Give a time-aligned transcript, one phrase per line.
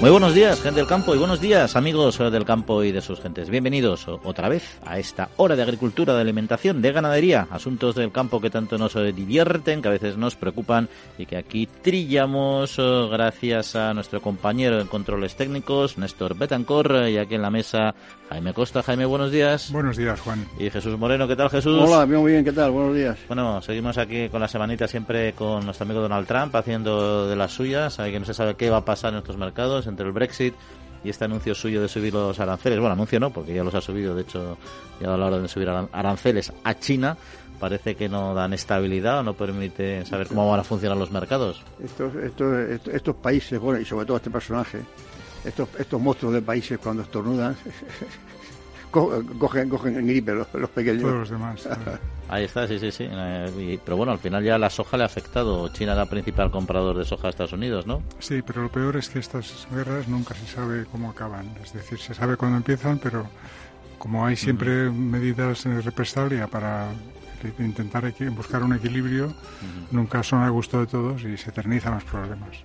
[0.00, 3.20] Muy buenos días, gente del campo, y buenos días, amigos del campo y de sus
[3.20, 3.50] gentes.
[3.50, 8.40] Bienvenidos otra vez a esta hora de agricultura, de alimentación, de ganadería, asuntos del campo
[8.40, 13.76] que tanto nos divierten, que a veces nos preocupan y que aquí trillamos eh, gracias
[13.76, 17.94] a nuestro compañero en controles técnicos, Néstor Betancor, y aquí en la mesa
[18.30, 18.82] Jaime Costa.
[18.82, 19.70] Jaime, buenos días.
[19.70, 20.46] Buenos días, Juan.
[20.58, 21.78] Y Jesús Moreno, ¿qué tal, Jesús?
[21.78, 22.70] Hola, muy bien, ¿qué tal?
[22.70, 23.18] Buenos días.
[23.28, 27.52] Bueno, seguimos aquí con la semanita siempre con nuestro amigo Donald Trump haciendo de las
[27.52, 30.12] suyas, hay que no se sabe qué va a pasar en estos mercados entre el
[30.12, 30.54] Brexit
[31.02, 32.78] y este anuncio suyo de subir los aranceles.
[32.78, 34.58] Bueno, anuncio no, porque ya los ha subido, de hecho,
[35.00, 37.16] ya dado la hora de subir aranceles a China.
[37.58, 41.62] Parece que no dan estabilidad o no permite saber cómo van a funcionar los mercados.
[41.82, 44.80] Estos, estos, estos países, bueno, y sobre todo este personaje,
[45.44, 47.54] estos, estos monstruos de países cuando estornudan
[48.90, 51.02] cogen, cogen gripe los, los pequeños.
[51.02, 51.68] Todos los demás.
[52.28, 53.08] Ahí está, sí, sí, sí.
[53.10, 55.68] Eh, pero bueno, al final ya la soja le ha afectado.
[55.72, 58.02] China era el principal comprador de soja a Estados Unidos, ¿no?
[58.20, 61.46] Sí, pero lo peor es que estas guerras nunca se sabe cómo acaban.
[61.62, 63.26] Es decir, se sabe cuándo empiezan, pero
[63.98, 66.88] como hay siempre medidas de represalia para
[67.58, 69.34] intentar buscar un equilibrio,
[69.90, 72.58] nunca son a gusto de todos y se eternizan los problemas.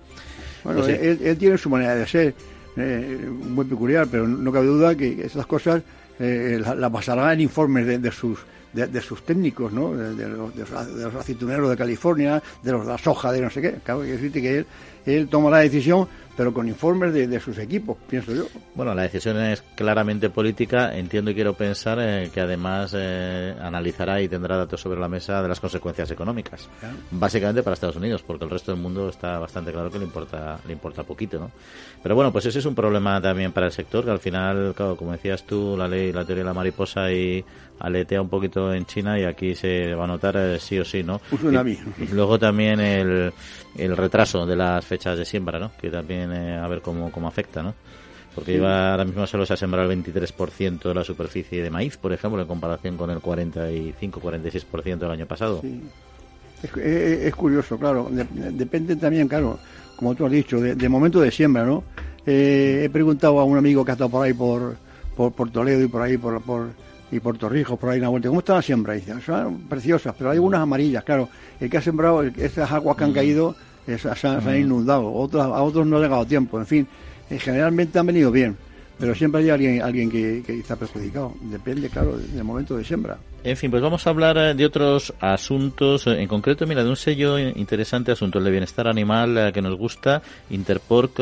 [0.64, 2.34] Bueno, pues él, tiene su manera de ser,
[2.76, 5.82] eh, muy peculiar, pero no cabe duda que esas cosas
[6.18, 8.38] eh, la, pasará en informes de, sus
[8.72, 9.92] de, sus técnicos, ¿no?
[9.92, 10.64] De, los, de,
[11.04, 13.74] los, aceituneros de California, de los de la soja, de no sé qué.
[13.84, 14.66] Claro, que él,
[15.06, 18.44] él toma la decisión pero con informes de, sus equipos, pienso yo.
[18.74, 20.96] Bueno, la decisión es claramente política.
[20.96, 25.42] Entiendo y quiero pensar eh, que además eh, analizará y tendrá datos sobre la mesa
[25.42, 26.68] de las consecuencias económicas.
[27.10, 30.58] Básicamente para Estados Unidos, porque el resto del mundo está bastante claro que le importa,
[30.66, 31.50] le importa poquito, ¿no?
[32.02, 34.96] Pero bueno, pues ese es un problema también para el sector, que al final, claro,
[34.96, 37.44] como decías tú, la ley, la teoría de la mariposa y
[37.78, 41.02] aletea un poquito en China y aquí se va a notar eh, sí o sí,
[41.02, 41.20] ¿no?
[41.32, 43.32] Y, luego también el,
[43.76, 45.72] el retraso de las fechas de siembra, ¿no?
[45.80, 47.74] Que también eh, a ver cómo, cómo afecta, ¿no?
[48.34, 51.96] Porque iba, ahora mismo solo se ha sembrado el 23% de la superficie de maíz,
[51.96, 55.60] por ejemplo, en comparación con el 45-46% del año pasado.
[55.62, 55.80] Sí.
[56.62, 58.08] Es, curioso, claro.
[58.10, 59.58] depende también, claro,
[59.96, 61.84] como tú has dicho, de, momento de siembra, ¿no?
[62.26, 64.76] Eh, he preguntado a un amigo que ha estado por ahí, por,
[65.14, 66.68] por, Toledo y por ahí, por, por
[67.10, 68.28] y por Torrijos, por ahí en la vuelta.
[68.28, 68.96] ¿Cómo está la siembra?
[68.96, 71.28] Y dice, son preciosas, pero hay unas amarillas, claro.
[71.60, 73.14] El que ha sembrado, esas aguas que han mm.
[73.14, 73.56] caído,
[73.86, 74.56] se, han, mm.
[74.56, 75.12] inundado.
[75.12, 76.58] Otros, a otros no ha llegado tiempo.
[76.58, 76.86] En fin,
[77.30, 78.56] eh, generalmente han venido bien,
[78.98, 81.34] pero siempre hay alguien, alguien que, que está perjudicado.
[81.42, 83.18] Depende, claro, del momento de siembra.
[83.46, 86.90] En fin, pues vamos a hablar eh, de otros asuntos, eh, en concreto, mira, de
[86.90, 90.20] un sello interesante asunto, el de bienestar animal eh, que nos gusta.
[90.50, 91.20] Interpork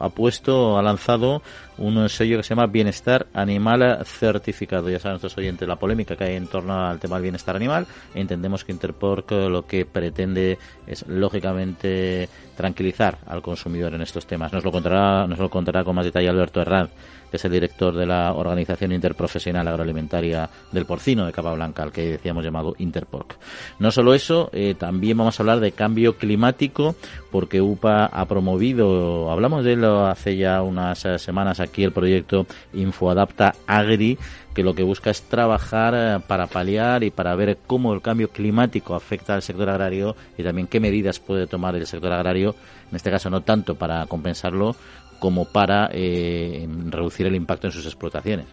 [0.00, 1.42] ha puesto, ha lanzado
[1.78, 4.88] un sello que se llama Bienestar Animal Certificado.
[4.88, 7.84] Ya saben nuestros oyentes la polémica que hay en torno al tema del bienestar animal.
[8.14, 14.52] Entendemos que Interpork lo que pretende es, lógicamente, tranquilizar al consumidor en estos temas.
[14.52, 16.90] Nos lo contará, nos lo contará con más detalle Alberto Herranz
[17.30, 21.92] que es el director de la Organización Interprofesional Agroalimentaria del Porcino de Capa Blanca, al
[21.92, 23.36] que decíamos llamado Interporc.
[23.78, 26.96] No solo eso, eh, también vamos a hablar de cambio climático,
[27.30, 32.46] porque UPA ha promovido, hablamos de él hace ya unas eh, semanas aquí, el proyecto
[32.72, 34.18] InfoAdapta Agri,
[34.56, 38.30] que lo que busca es trabajar eh, para paliar y para ver cómo el cambio
[38.30, 42.54] climático afecta al sector agrario y también qué medidas puede tomar el sector agrario,
[42.88, 44.74] en este caso no tanto para compensarlo,
[45.18, 48.46] como para eh, reducir el impacto en sus explotaciones,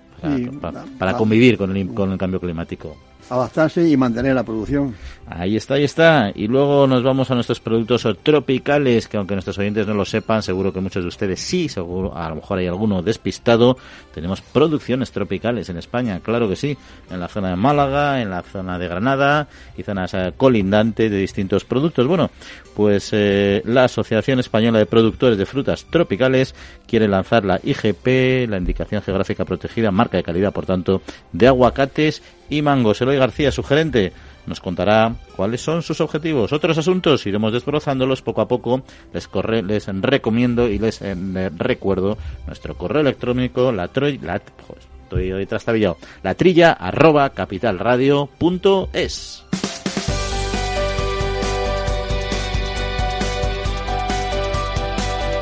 [1.00, 2.98] para, convivir con el, con el cambio climático
[3.30, 4.96] adaptarse y mantener la producción.
[5.26, 6.32] Ahí está, ahí está.
[6.36, 10.44] Y luego nos vamos a nuestros productos tropicales, que aunque nuestros oyentes no lo sepan,
[10.44, 13.78] seguro que muchos de ustedes sí, seguro, a lo mejor hay alguno despistado.
[14.14, 16.78] Tenemos producciones tropicales en España, claro que sí,
[17.10, 19.48] en la zona de Málaga, en la zona de Granada
[19.78, 22.06] y zonas eh, colindantes de distintos productos.
[22.06, 22.30] Bueno,
[22.76, 26.54] pues eh, la Asociación Española de Productores de Frutas Tropicales
[26.86, 32.22] quiere lanzar la IGP, la Indicación Geográfica Protegida, marca de calidad, por tanto, de aguacates
[32.58, 33.02] y mangos.
[33.02, 34.14] Eloy García, su gerente,
[34.46, 36.54] nos contará cuáles son sus objetivos.
[36.54, 38.84] Otros asuntos iremos desbrozándolos poco a poco.
[39.14, 41.16] Les, corre, les recomiendo y les, eh,
[41.58, 49.46] recuerdo nuestro correo electrónico, la, troy, la estoy hoy trastabillado, la trilla arroba capitalradio.es.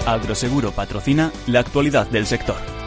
[0.05, 2.80] Agroseguro patrocina la actualidad del sector.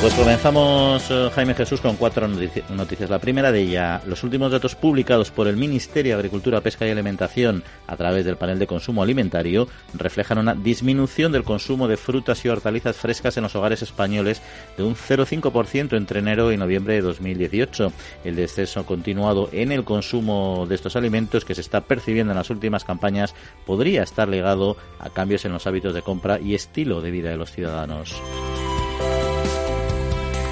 [0.00, 3.10] Pues comenzamos, eh, Jaime Jesús, con cuatro noticias.
[3.10, 6.90] La primera de ella, los últimos datos publicados por el Ministerio de Agricultura, Pesca y
[6.90, 12.44] Alimentación a través del panel de consumo alimentario reflejan una disminución del consumo de frutas
[12.44, 14.40] y hortalizas frescas en los hogares españoles
[14.76, 17.92] de un 0,5% entre enero y noviembre de 2018.
[18.24, 22.50] El descenso continuado en el consumo de estos alimentos que se está percibiendo en las
[22.50, 23.34] últimas campañas
[23.66, 27.36] podría estar ligado a cambios en los hábitos de compra y estilo de vida de
[27.36, 28.14] los ciudadanos.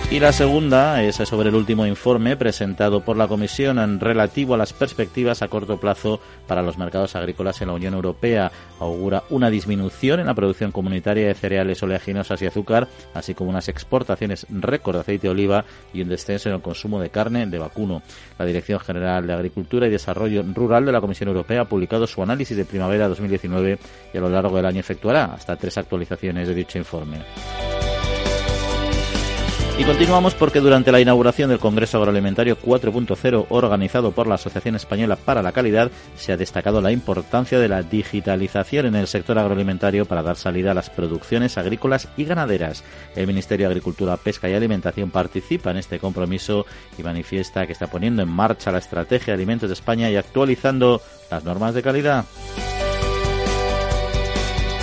[0.09, 4.57] Y la segunda es sobre el último informe presentado por la Comisión en relativo a
[4.57, 8.53] las perspectivas a corto plazo para los mercados agrícolas en la Unión Europea.
[8.79, 13.69] Augura una disminución en la producción comunitaria de cereales oleaginosas y azúcar, así como unas
[13.69, 17.59] exportaciones récord de aceite de oliva y un descenso en el consumo de carne de
[17.59, 18.01] vacuno.
[18.39, 22.23] La Dirección General de Agricultura y Desarrollo Rural de la Comisión Europea ha publicado su
[22.23, 23.79] análisis de primavera 2019
[24.15, 27.25] y a lo largo del año efectuará hasta tres actualizaciones de dicho informe.
[29.79, 35.17] Y continuamos porque durante la inauguración del Congreso Agroalimentario 4.0 organizado por la Asociación Española
[35.17, 40.07] para la Calidad se ha destacado la importancia de la digitalización en el sector agroalimentario
[40.07, 42.85] para dar salida a las producciones agrícolas y ganaderas.
[43.15, 46.65] El Ministerio de Agricultura, Pesca y Alimentación participa en este compromiso
[46.97, 51.03] y manifiesta que está poniendo en marcha la estrategia de alimentos de España y actualizando
[51.31, 52.25] las normas de calidad.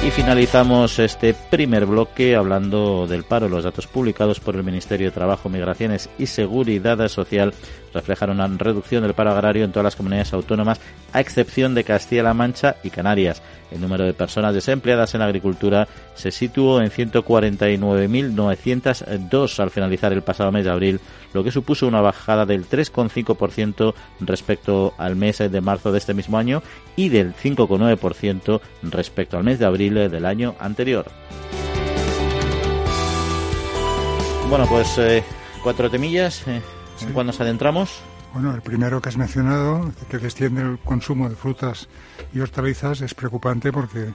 [0.06, 3.48] Y finalizamos este primer bloque hablando del paro.
[3.48, 7.54] Los datos publicados por el Ministerio de Trabajo, Migraciones y Seguridad Social
[7.94, 10.82] reflejan una reducción del paro agrario en todas las comunidades autónomas,
[11.12, 13.44] a excepción de Castilla-La Mancha y Canarias.
[13.72, 20.22] El número de personas desempleadas en la agricultura se situó en 149.902 al finalizar el
[20.22, 21.00] pasado mes de abril,
[21.34, 26.38] lo que supuso una bajada del 3,5% respecto al mes de marzo de este mismo
[26.38, 26.62] año
[26.96, 31.06] y del 5,9% respecto al mes de abril del año anterior.
[34.50, 35.24] Bueno, pues eh,
[35.64, 36.48] cuatro temillas.
[36.48, 36.62] Eh,
[37.06, 38.02] ¿En cuándo nos adentramos?
[38.34, 41.88] Bueno, el primero que has mencionado, que desciende el consumo de frutas
[42.34, 44.14] y hortalizas, es preocupante porque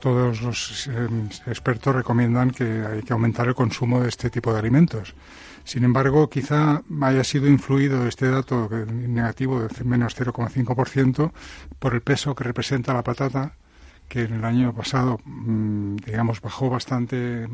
[0.00, 1.08] todos los eh,
[1.46, 5.14] expertos recomiendan que hay que aumentar el consumo de este tipo de alimentos.
[5.64, 11.30] Sin embargo, quizá haya sido influido este dato negativo de menos 0,5%
[11.78, 13.52] por el peso que representa la patata,
[14.08, 17.46] que en el año pasado, mm, digamos, bajó bastante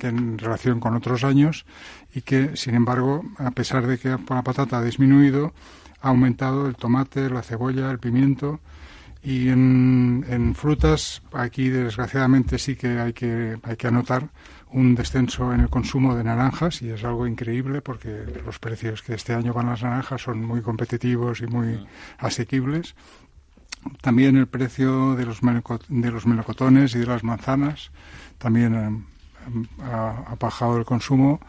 [0.00, 1.66] en relación con otros años
[2.14, 5.52] y que, sin embargo, a pesar de que la patata ha disminuido,
[6.00, 8.60] ha aumentado el tomate, la cebolla, el pimiento
[9.22, 14.28] y en, en frutas aquí desgraciadamente sí que hay que hay que anotar
[14.70, 19.14] un descenso en el consumo de naranjas y es algo increíble porque los precios que
[19.14, 21.86] este año van las naranjas son muy competitivos y muy
[22.18, 22.96] asequibles.
[24.00, 27.92] También el precio de los, de los melocotones y de las manzanas
[28.38, 29.13] también eh,
[29.82, 31.40] ha, ha bajado el consumo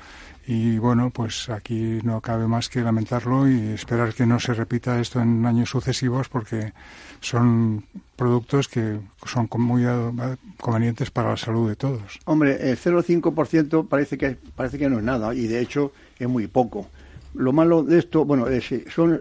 [0.47, 5.00] y bueno, pues aquí no cabe más que lamentarlo y esperar que no se repita
[5.00, 6.71] esto en años sucesivos porque
[7.19, 7.83] son
[8.15, 9.83] productos que son muy
[10.59, 12.19] convenientes para la salud de todos.
[12.25, 16.45] Hombre, el 0,5% parece que parece que no es nada y de hecho es muy
[16.45, 16.88] poco.
[17.33, 19.19] Lo malo de esto, bueno, son,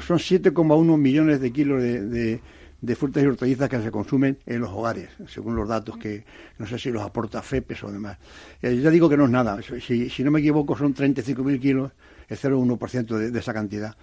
[0.00, 2.40] son 7,1 millones de kilos de de
[2.96, 6.24] frutas y hortalizas que se consumen en los hogares, según los datos que
[6.58, 8.18] no sé si los aporta FEPES o demás.
[8.62, 11.92] Eh, ya digo que no es nada, si, si no me equivoco son 35.000 kilos,
[12.28, 13.96] el 0,1% de, de esa cantidad.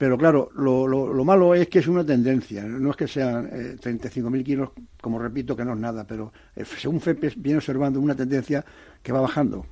[0.00, 3.76] Pero claro, lo, lo, malo es que es una tendencia, no es que sean eh,
[3.78, 8.14] 35.000 kilos, como repito, que no es nada, pero eh, según FEPES viene observando una
[8.14, 8.64] tendencia
[9.02, 9.66] que va bajando,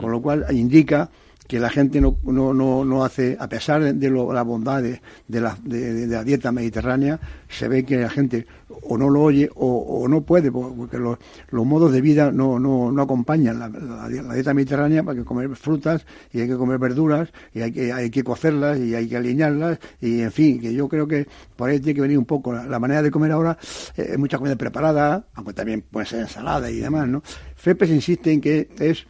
[0.00, 1.10] con lo cual indica
[1.46, 5.00] que la gente no, no, no, no hace, a pesar de lo, la bondad de,
[5.28, 8.46] de, la, de, la dieta mediterránea, se ve que la gente
[8.82, 11.18] o no lo oye o, no puede, porque los,
[11.50, 16.04] los, modos de vida no, no, no acompañan la, dieta mediterránea, para que comer frutas
[16.32, 19.78] y hay que comer verduras y hay que, hay que cocerlas y hay que alinearlas
[20.00, 21.26] y en fin, que yo creo que
[21.56, 23.56] por ahí tiene que venir un poco la, manera de comer ahora,
[23.96, 27.22] eh, es mucha comida preparada, aunque también puede ser ensalada y demás, ¿no?
[27.56, 29.06] FEPES insiste en que es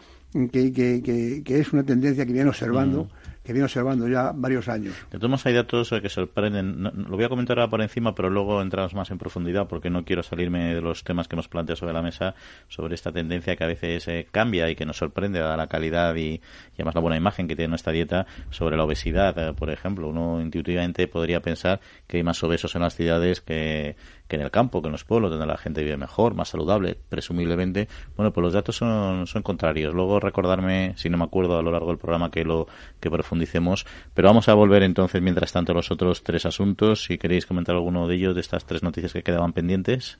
[0.52, 3.04] que, que, que, es una tendencia que viene observando.
[3.04, 3.26] Mm.
[3.46, 4.92] que viene observando ya varios años.
[5.08, 6.82] De todos modos, hay datos eh, que sorprenden.
[6.82, 10.04] lo voy a comentar ahora por encima, pero luego entramos más en profundidad porque no
[10.04, 12.34] quiero salirme de los temas que nos plantea sobre la mesa
[12.66, 16.16] sobre esta tendencia que a veces eh, cambia y que nos sorprende a la calidad
[16.16, 16.40] y, y,
[16.74, 20.08] además la buena imagen que tiene nuestra dieta sobre la obesidad, eh, por ejemplo.
[20.08, 23.94] Uno intuitivamente podría pensar que hay más obesos en las ciudades que
[24.28, 26.98] que en el campo, que en los pueblos, donde la gente vive mejor, más saludable,
[27.08, 27.88] presumiblemente.
[28.16, 29.94] Bueno, pues los datos son, son contrarios.
[29.94, 32.66] Luego recordarme, si no me acuerdo a lo largo del programa, que lo
[33.00, 33.86] que profundicemos.
[34.14, 37.04] Pero vamos a volver entonces, mientras tanto, a los otros tres asuntos.
[37.04, 40.18] Si queréis comentar alguno de ellos, de estas tres noticias que quedaban pendientes.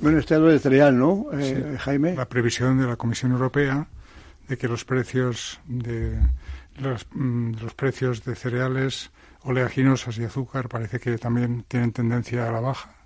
[0.00, 2.14] Bueno, este es lo cereal, ¿no, eh, Jaime?
[2.14, 3.88] La previsión de la Comisión Europea
[4.48, 6.18] de que los precios de
[6.78, 9.10] los, mm, los precios de cereales
[9.42, 12.98] oleaginosas y azúcar parece que también tienen tendencia a la baja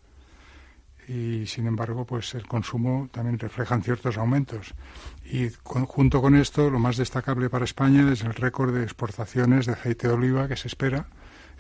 [1.09, 4.75] y sin embargo pues el consumo también reflejan ciertos aumentos.
[5.25, 9.73] Y junto con esto lo más destacable para España es el récord de exportaciones de
[9.73, 11.07] aceite de oliva que se espera.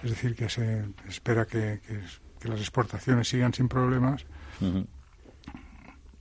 [0.02, 1.80] Es decir que se espera que,
[2.44, 4.24] las exportaciones sigan sin problemas.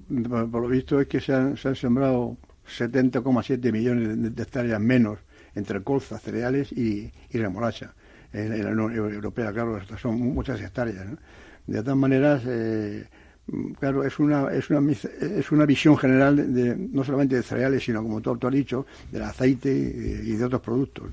[0.08, 5.20] Por, lo visto es que se han, se han sembrado 70,7 millones de, hectáreas menos
[5.56, 7.94] entre colza, cereales y, y remolacha
[8.34, 11.06] en, la Unión Europea, claro, son muchas hectáreas.
[11.68, 13.06] De todas maneras, eh,
[13.80, 18.02] claro, es una, es, una, es una visión general de, no solamente de cereales, sino,
[18.02, 21.12] como tú, tú has dicho, del aceite y de otros productos.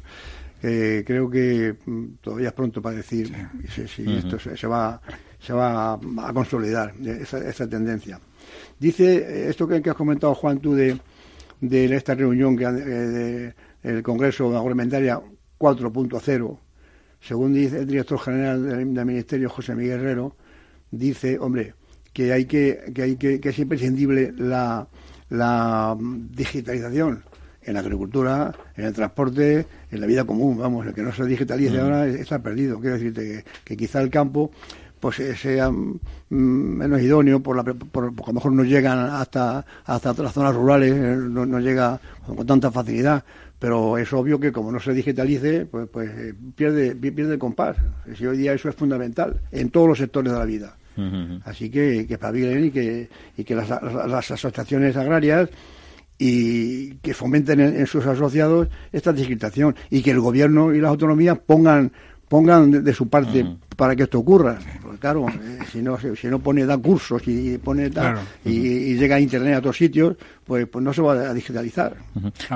[0.60, 3.32] creo que mm, todavía es pronto para decir
[3.68, 5.00] si, esto se, va,
[5.38, 8.20] se va a, consolidar, esa, tendencia.
[8.78, 10.98] Dice esto que, has comentado, Juan, tú de,
[11.60, 15.20] de esta reunión que eh, del Congreso Agroalimentaria
[15.58, 16.58] 4.0,
[17.20, 20.36] según dice el director general del, Ministerio, José Miguel Herrero,
[20.90, 21.74] dice, hombre,
[22.12, 24.86] que hay que, que hay que, que es imprescindible la,
[25.30, 27.22] la digitalización
[27.62, 31.24] en la agricultura, en el transporte, en la vida común, vamos, el que no se
[31.24, 31.80] digitalice mm.
[31.80, 32.80] ahora está perdido.
[32.80, 34.50] Quiero decirte que, que quizá el campo
[34.98, 35.94] pues eh, sea mm,
[36.28, 40.92] menos idóneo por la por, a lo mejor no llegan hasta hasta las zonas rurales
[40.92, 43.24] eh, no, no llega con tanta facilidad
[43.58, 47.76] pero es obvio que como no se digitalice, pues, pues eh, pierde, pierde el compás.
[48.16, 50.76] Si hoy día eso es fundamental en todos los sectores de la vida.
[51.44, 55.48] Así que que espabilen y que, y que las, asociaciones agrarias
[56.18, 61.38] y que fomenten en, sus asociados esta digitalización y que el gobierno y las autonomías
[61.38, 61.92] pongan
[62.28, 63.44] pongan de, su parte
[63.76, 64.58] para que esto ocurra.
[64.82, 67.90] Porque claro, eh, si no si no pone da cursos y pone
[68.44, 71.96] y, llega a internet a otros sitios, pues pues no se va a digitalizar.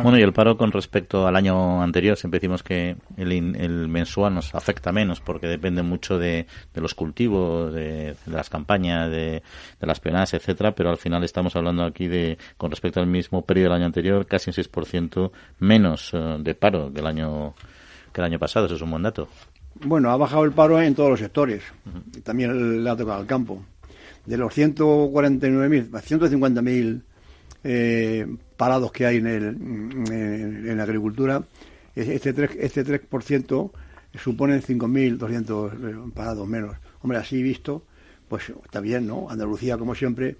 [0.02, 4.55] Bueno, y el paro con respecto al año anterior, siempre decimos que el, mensual nos
[4.55, 9.43] afecta menos porque depende mucho de, los cultivos, de, las campañas, de,
[9.81, 13.71] las penas, etcétera, pero al final estamos hablando aquí de con respecto al mismo periodo
[13.71, 17.55] del año anterior, casi un 6% menos eh, de paro que el año
[18.12, 19.29] que el año pasado, eso es un buen dato.
[19.75, 21.62] Bueno, ha bajado el paro en todos los sectores.
[22.17, 23.64] y También le ha tocado al campo.
[24.26, 27.02] De los 149.000, 150.000
[27.64, 28.26] eh,
[28.57, 31.43] parados que hay en, el, en, la agricultura,
[31.95, 33.00] este 3%, este 3
[34.14, 36.76] supone 5.200 eh, parados menos.
[37.00, 37.85] Hombre, así visto,
[38.29, 39.29] pues está bien, ¿no?
[39.29, 40.37] Andalucía, como siempre,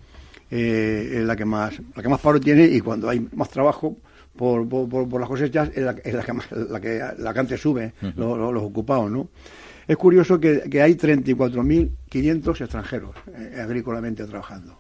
[0.51, 3.97] eh, es la que más la que más paro tiene y cuando hay más trabajo,
[4.37, 6.33] por, por, las cosechas es la, es la, que,
[6.71, 9.29] la, que, la que antes sube, los, ocupados, ¿no?
[9.87, 14.79] Es curioso que, que hay 34.500 extranjeros eh, agrícolamente trabajando.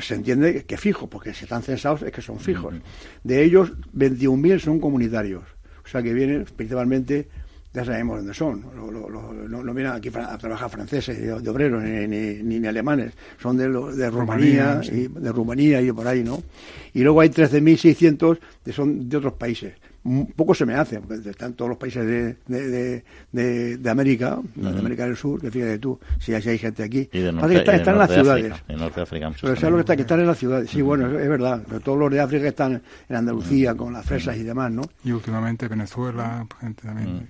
[0.00, 2.74] Se entiende que fijos, porque si están censados es que son fijos.
[3.22, 5.44] De ellos, 21.000 son comunitarios,
[5.84, 7.28] o sea que vienen principalmente
[7.72, 8.64] ya sabemos dónde son.
[9.48, 13.12] no, vienen aquí a trabajar franceses, de, obreros, ni, ni, alemanes.
[13.40, 16.42] Son de, de Rumanía, y, de Rumanía y por ahí, ¿no?
[16.92, 19.72] Y luego hay 13.600 que son de otros países
[20.36, 24.68] poco se me hace, porque están todos los países de, de, de, de América, de
[24.68, 27.08] América del Sur, que fíjate tú, si hay, gente aquí.
[27.12, 28.52] Y de norte, están, en las ciudades.
[28.66, 29.32] en Norte de África.
[29.40, 30.70] Pero sabes lo que está, que están en las ciudades.
[30.70, 31.62] Sí, bueno, es, verdad.
[31.66, 34.82] Pero todos los de África están en Andalucía, con las fresas y demás, ¿no?
[35.04, 37.28] Y últimamente Venezuela, gente también.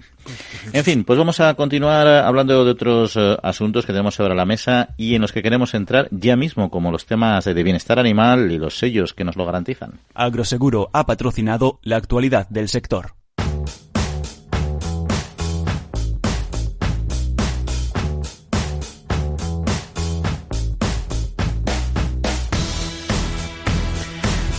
[0.72, 4.44] En fin, pues vamos a continuar hablando de otros eh, asuntos que tenemos sobre la
[4.44, 8.50] mesa y en los que queremos entrar ya mismo, como los temas de bienestar animal
[8.52, 10.00] y los sellos que nos lo garantizan.
[10.14, 13.21] Agroseguro ha patrocinado la actualidad de sector.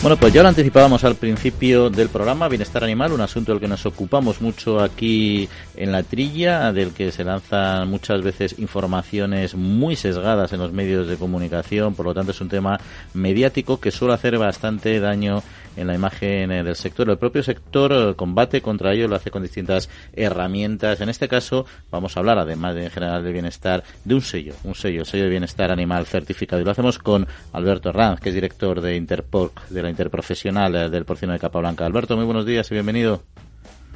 [0.03, 3.69] Bueno, pues ya lo anticipábamos al principio del programa, Bienestar Animal, un asunto del que
[3.69, 9.95] nos ocupamos mucho aquí en la trilla, del que se lanzan muchas veces informaciones muy
[9.95, 12.81] sesgadas en los medios de comunicación, por lo tanto es un tema
[13.13, 15.41] mediático que suele hacer bastante daño
[15.75, 17.09] en la imagen eh, del sector.
[17.09, 21.01] El propio sector eh, combate contra ello, lo hace con distintas herramientas.
[21.01, 24.53] En este caso vamos a hablar, además de en general de bienestar, de un sello,
[24.63, 26.61] un sello, el sello de bienestar animal certificado.
[26.61, 30.89] Y lo hacemos con Alberto Ranz, que es director de Interporc, de la Interprofesional eh,
[30.89, 31.85] del Porcino de Capa Blanca.
[31.85, 33.23] Alberto, muy buenos días y bienvenido.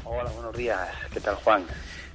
[0.06, 0.80] Hola, buenos días.
[1.14, 1.64] ¿Qué tal, Juan?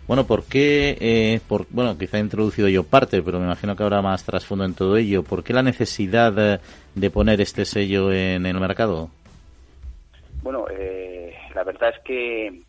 [0.07, 1.41] Bueno, ¿por qué?
[1.49, 4.75] por, bueno, quizá he introducido yo parte, pero me imagino que habrá más trasfondo en
[4.75, 5.23] todo ello.
[5.23, 6.59] ¿Por qué la necesidad
[6.95, 9.11] de poner este sello en el mercado?
[10.43, 12.63] Bueno, eh, la verdad es que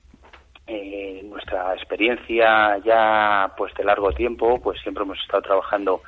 [0.67, 6.01] eh, nuestra experiencia ya pues de largo tiempo, pues siempre hemos estado trabajando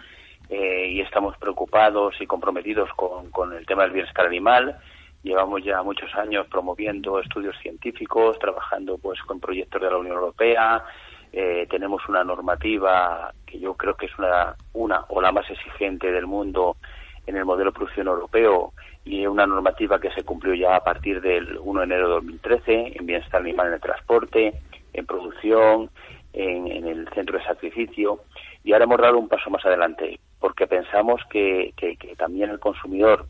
[0.49, 4.77] eh, y estamos preocupados y comprometidos con, con, el tema del bienestar animal
[5.25, 10.85] llevamos ya muchos años promoviendo estudios científicos, trabajando pues con proyectos de la Unión Europea,
[11.33, 16.11] eh, tenemos una normativa que yo creo que es una, una o la más exigente
[16.11, 16.77] del mundo
[17.25, 18.71] en el modelo de producción europeo
[19.03, 22.93] y una normativa que se cumplió ya a partir del 1 de enero de 2013
[22.95, 24.53] en bienestar animal en el transporte,
[24.93, 25.89] en producción,
[26.33, 28.21] en, el centro de sacrificio.
[28.63, 33.25] Y ahora hemos dado un paso más adelante porque pensamos que, que, también el consumidor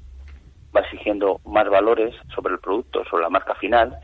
[0.75, 3.97] va exigiendo más valores sobre el producto, sobre la marca final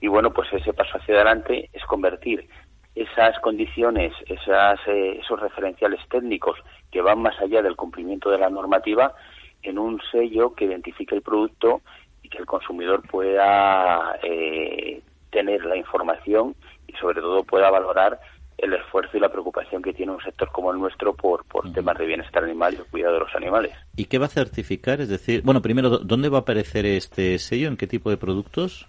[0.00, 2.48] y bueno, pues ese paso hacia adelante es convertir
[2.94, 6.58] esas condiciones, esas, eh, esos referenciales técnicos
[6.90, 9.14] que van más allá del cumplimiento de la normativa
[9.62, 11.82] en un sello que identifique el producto
[12.22, 16.54] y que el consumidor pueda eh, tener la información
[16.86, 18.20] y sobre todo pueda valorar
[18.58, 21.96] el esfuerzo y la preocupación que tiene un sector como el nuestro por, por temas
[21.96, 23.72] de bienestar animal y el cuidado de los animales.
[23.96, 25.00] ¿Y qué va a certificar?
[25.00, 27.68] Es decir, bueno, primero, ¿dónde va a aparecer este sello?
[27.68, 28.86] ¿En qué tipo de productos?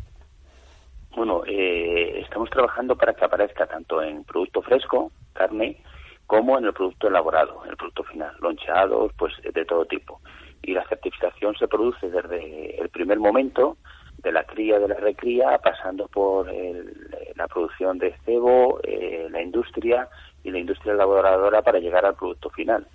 [1.16, 5.78] Bueno, eh, estamos trabajando para que aparezca tanto en producto fresco, carne,
[6.26, 10.20] como en el producto elaborado, en el producto final, loncheados, pues de todo tipo.
[10.64, 13.78] Y la certificación se produce desde el primer momento
[14.22, 16.48] de la cría de la recría, pasando por
[17.40, 20.10] la producción de cebo, eh, la industria
[20.44, 22.86] y la industria elaboradora para llegar al producto final.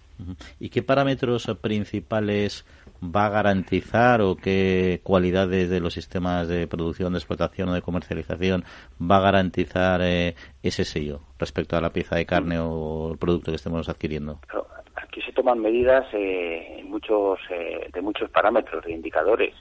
[0.60, 2.64] ¿Y qué parámetros principales
[3.02, 7.82] va a garantizar o qué cualidades de los sistemas de producción, de explotación o de
[7.82, 8.64] comercialización
[9.00, 13.50] va a garantizar eh, ese sello respecto a la pieza de carne o el producto
[13.50, 14.38] que estemos adquiriendo?
[14.94, 17.40] Aquí se toman medidas eh, muchos,
[17.92, 19.54] de muchos parámetros, de indicadores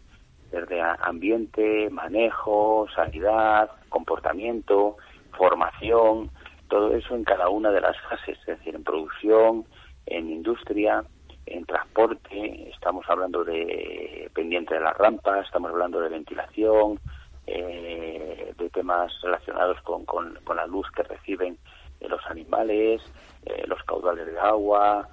[0.54, 4.98] desde ambiente, manejo, sanidad, comportamiento,
[5.36, 6.30] formación,
[6.70, 9.66] todo eso en cada una de las fases, es decir, en producción,
[10.06, 11.04] en industria,
[11.48, 17.00] en transporte, estamos hablando de pendiente de las rampas, estamos hablando de ventilación,
[17.46, 21.58] eh, de temas relacionados con, con, la luz que reciben
[22.00, 23.02] eh, los animales,
[23.46, 25.10] eh, los caudales de agua,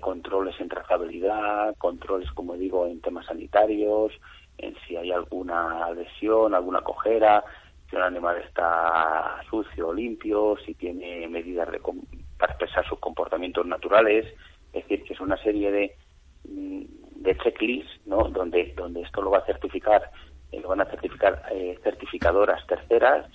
[0.00, 4.12] controles en trazabilidad, controles, como digo, en temas sanitarios,
[4.58, 7.44] en si hay alguna lesión, alguna cojera,
[7.88, 11.68] si un animal está sucio o limpio, si tiene medidas
[12.36, 14.26] para expresar sus comportamientos naturales.
[14.72, 15.96] Es decir, que es una serie de,
[16.44, 16.82] mm,
[17.22, 18.28] de checklists, ¿no?
[18.28, 20.10] Donde, donde esto lo va a certificar,
[20.52, 23.26] eh, lo van a certificar eh, certificadoras terceras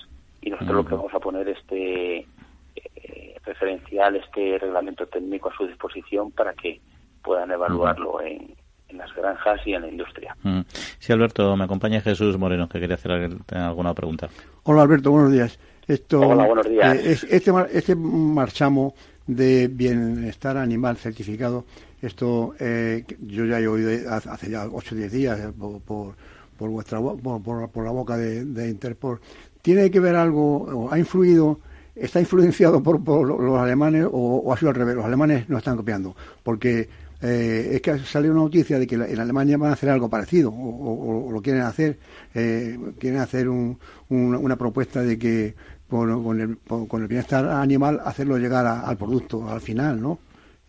[0.41, 2.27] y nosotros lo que vamos a poner este
[2.75, 6.79] eh, referencial, este reglamento técnico a su disposición para que
[7.23, 8.55] puedan evaluarlo en,
[8.93, 10.35] en las granjas y en la industria.
[10.43, 10.61] Mm.
[10.99, 13.11] Sí, Alberto, me acompaña Jesús Moreno, que quería hacer
[13.51, 14.29] alguna pregunta.
[14.63, 15.59] Hola, Alberto, buenos días.
[15.87, 16.95] Esto, Hola, buenos días.
[16.95, 18.93] Eh, este, este marchamo
[19.27, 21.65] de bienestar animal certificado,
[22.01, 26.15] esto eh, yo ya he oído hace ya 8 o 10 días eh, por,
[26.57, 29.19] por, vuestra por, por, la boca de, de, Interpol.
[29.61, 31.59] ¿Tiene que ver algo, ha influido,
[31.95, 34.95] está influenciado por, los alemanes o, o ha sido al revés?
[34.95, 36.89] Los alemanes no están copiando, porque
[37.25, 40.51] eh, es que salió una noticia de que en Alemania van a hacer algo parecido
[40.53, 41.95] o, lo quieren hacer,
[42.35, 45.53] eh, quieren hacer una propuesta de que
[45.89, 50.19] con, el, bienestar animal hacerlo llegar al producto al final, ¿no?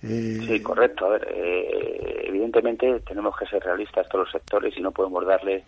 [0.00, 1.06] Eh, sí, correcto.
[1.06, 1.26] A ver,
[2.24, 5.64] evidentemente tenemos que ser realistas todos los sectores y no podemos darle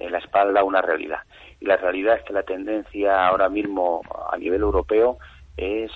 [0.00, 1.20] la espalda a una realidad.
[1.60, 5.18] Y la realidad es que la tendencia ahora mismo a nivel europeo
[5.56, 5.92] es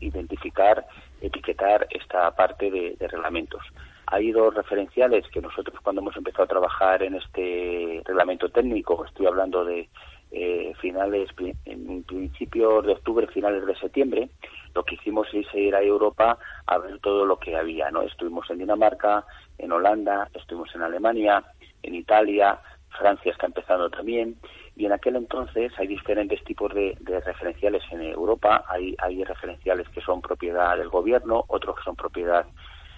[0.00, 0.84] identificar
[1.20, 3.62] etiquetar esta parte de, reglamentos.
[4.06, 9.26] Hay dos referenciales que nosotros cuando hemos empezado a trabajar en este reglamento técnico, estoy
[9.26, 9.88] hablando de
[10.30, 11.28] eh, finales,
[11.64, 14.28] en principios de octubre, finales de septiembre,
[14.74, 18.02] lo que hicimos es ir a Europa a ver todo lo que había, ¿no?
[18.02, 19.24] Estuvimos en Dinamarca,
[19.58, 21.42] en Holanda, estuvimos en Alemania,
[21.82, 24.36] en Italia, Francia está empezando también,
[24.76, 28.64] y en aquel entonces hay diferentes tipos de, referenciales en Europa.
[28.68, 32.46] Hay, hay referenciales que son propiedad del gobierno, otros que son propiedad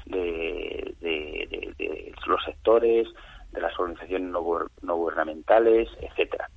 [0.07, 0.95] de,
[2.27, 3.09] los sectores,
[3.53, 6.49] de las organizaciones no, gubernamentales, etcétera.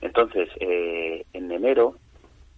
[0.00, 1.96] Entonces, eh, en enero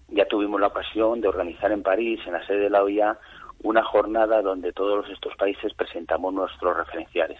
[0.09, 3.19] ya tuvimos la ocasión de organizar en París, en la sede de la OIA,
[3.63, 7.39] una jornada donde todos estos países presentamos nuestros referenciales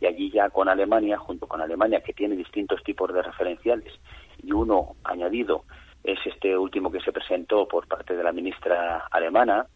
[0.00, 3.92] y allí ya con Alemania, junto con Alemania, que tiene distintos tipos de referenciales,
[4.42, 5.64] y uno añadido
[6.04, 9.66] es este último que se presentó por parte de la ministra alemana,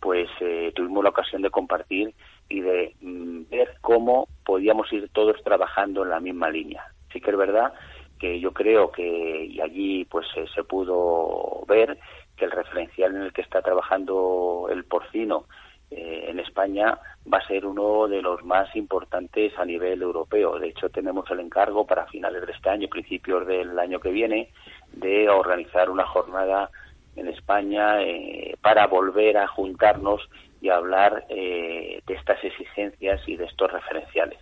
[0.00, 2.14] pues eh, tuvimos la ocasión de compartir
[2.48, 6.84] y de mm, ver cómo podíamos ir todos trabajando en la misma línea.
[7.12, 7.72] Sí que es verdad
[8.18, 11.98] que yo creo que y allí pues eh, se pudo ver
[12.36, 15.46] que el referencial en el que está trabajando el porcino
[15.90, 16.98] eh, en España
[17.32, 20.58] va a ser uno de los más importantes a nivel europeo.
[20.58, 24.50] De hecho, tenemos el encargo para finales de este año, principios del año que viene,
[24.92, 26.70] de organizar una jornada
[27.16, 30.20] en España eh, para volver a juntarnos
[30.60, 34.38] y hablar eh, de estas exigencias y de estos referenciales.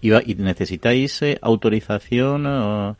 [0.00, 2.96] ¿Y, necesitáis eh, autorización o,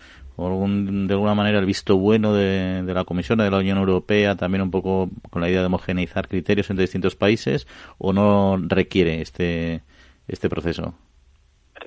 [0.49, 4.71] de alguna manera el visto bueno de, la Comisión de la Unión Europea, también un
[4.71, 7.67] poco con la idea de homogeneizar criterios entre distintos países,
[7.99, 9.83] o no requiere este,
[10.29, 10.95] este proceso?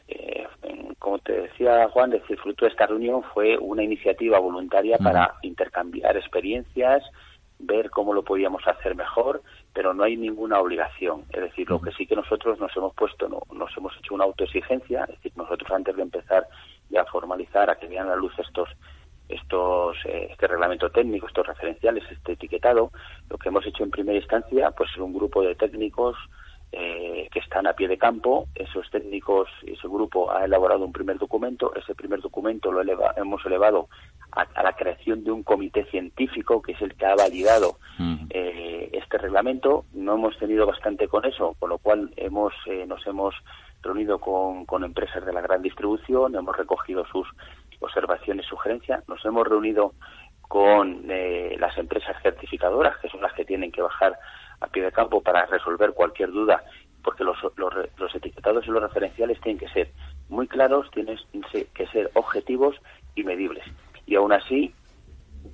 [0.08, 0.48] Eh,
[1.00, 6.18] como te decía Juan, decir, fruto de esta reunión fue una iniciativa voluntaria para intercambiar
[6.18, 7.04] experiencias,
[7.60, 9.42] ver cómo lo podíamos hacer mejor,
[9.74, 11.24] pero no hay ninguna obligación.
[11.32, 14.26] Es decir, lo que sí que nosotros nos hemos puesto, no, nos hemos hecho una
[14.26, 16.48] autoexigencia, es decir, nosotros antes de empezar
[16.90, 18.70] ya a formalizar, a que vean la luz estos
[19.28, 22.92] estos eh, este reglamento técnico, estos referenciales, este etiquetado,
[23.30, 26.16] lo que hemos hecho en primera instancia, pues es un grupo de técnicos
[26.78, 28.48] eh, que están a pie de campo.
[28.54, 31.74] Esos técnicos, ese grupo ha elaborado un primer documento.
[31.74, 32.82] Ese primer documento lo
[33.16, 33.88] hemos elevado
[34.34, 37.78] a, la creación de un comité científico que es el que ha validado
[38.30, 39.86] eh, este reglamento.
[39.94, 43.34] No hemos tenido bastante con eso, con lo cual hemos eh, nos hemos
[43.86, 47.28] reunido con, con empresas de la gran distribución, hemos recogido sus
[47.80, 49.94] observaciones, sugerencias, nos hemos reunido
[50.42, 54.18] con eh, las empresas certificadoras, que son las que tienen que bajar
[54.60, 56.64] a pie de campo para resolver cualquier duda,
[57.04, 59.92] porque los, los, los etiquetados y los referenciales tienen que ser
[60.30, 61.18] muy claros, tienen
[61.74, 62.76] que ser objetivos
[63.16, 63.64] y medibles.
[64.06, 64.74] Y aún así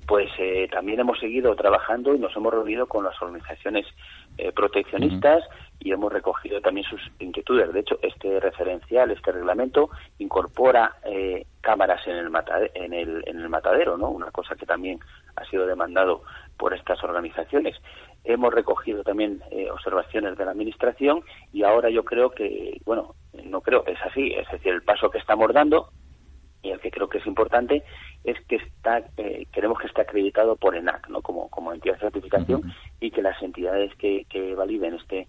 [0.06, 3.86] pues eh, también hemos seguido trabajando y nos hemos reunido con las organizaciones
[4.38, 5.44] eh, proteccionistas
[5.84, 7.72] y hemos recogido también sus inquietudes.
[7.72, 12.30] De hecho, este referencial, este reglamento, incorpora eh, cámaras en el,
[12.74, 14.10] en, el, en el matadero, ¿no?
[14.10, 15.00] Una cosa que también
[15.36, 16.22] ha sido demandado
[16.56, 17.76] por estas organizaciones.
[18.24, 19.42] Hemos recogido también
[19.72, 24.48] observaciones de la Administración y ahora yo creo que, bueno, no creo, es así, es
[24.50, 25.88] decir, el paso que estamos dando
[26.62, 27.82] y el que creo que es importante
[28.24, 32.00] es que está eh, queremos que esté acreditado por ENAC no como como entidad de
[32.00, 35.28] certificación y que las entidades que, que validen este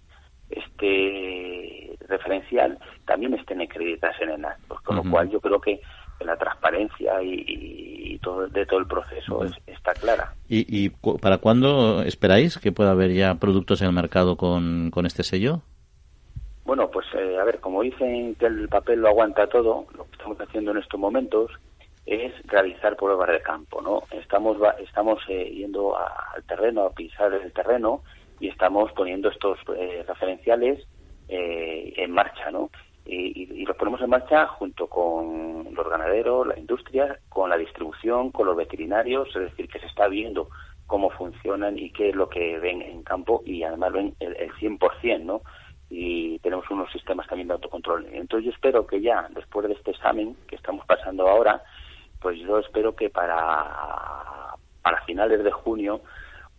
[0.56, 5.80] este referencial también estén acreditadas en ENAC pues con lo cual yo creo que
[6.20, 10.32] la transparencia y, todo de todo el proceso está clara.
[10.48, 10.90] ¿Y, y
[11.20, 15.62] para cuándo esperáis que pueda haber ya productos en el mercado con, con este sello
[16.64, 20.12] bueno, pues eh, a ver, como dicen que el papel lo aguanta todo, lo que
[20.12, 21.50] estamos haciendo en estos momentos
[22.06, 24.02] es realizar pruebas de campo, ¿no?
[24.10, 28.02] Estamos estamos eh, yendo al terreno, a pisar el terreno
[28.40, 30.86] y estamos poniendo estos eh, referenciales
[31.26, 32.70] en marcha, ¿no?
[33.06, 38.30] Y, y, los ponemos en marcha junto con los ganaderos, la industria, con la distribución,
[38.30, 40.48] con los veterinarios, es decir, que se está viendo
[40.86, 44.52] cómo funcionan y qué es lo que ven en campo y además ven el, el
[44.52, 45.40] 100%, ¿no?
[45.90, 48.06] y tenemos unos sistemas también de autocontrol.
[48.12, 51.62] Entonces yo espero que ya, después de este examen que estamos pasando ahora,
[52.20, 56.00] pues yo espero que para, para finales de junio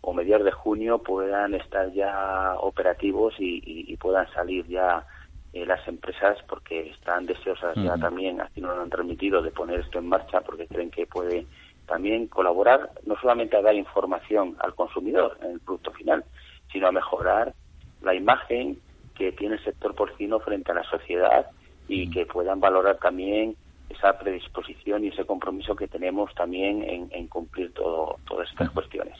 [0.08, 5.04] o mediados de junio puedan estar ya operativos y, puedan salir ya
[5.52, 9.80] eh, las empresas porque están deseosas ya también, aquí nos lo han transmitido, de poner
[9.80, 11.44] esto en marcha porque creen que puede
[11.88, 16.24] también colaborar no solamente a dar información al consumidor en el producto final,
[16.70, 17.52] sino a mejorar
[18.00, 18.78] la imagen
[19.16, 21.48] que tiene el sector porcino frente a la sociedad
[21.88, 23.56] y que puedan valorar también
[23.88, 29.14] esa predisposición y ese compromiso que tenemos también en, cumplir todo, todas estas cuestiones.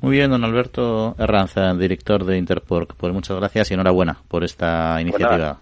[0.00, 2.94] Muy bien, don Alberto Herranza, director de Interporc.
[2.96, 5.58] Pues muchas gracias y enhorabuena por esta pues iniciativa.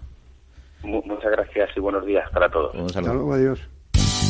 [0.83, 2.75] muchas gracias y buenos días para todos.
[2.75, 3.33] Un saludo.
[3.33, 3.74] adiós.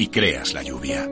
[0.00, 1.06] y creas la lluvia,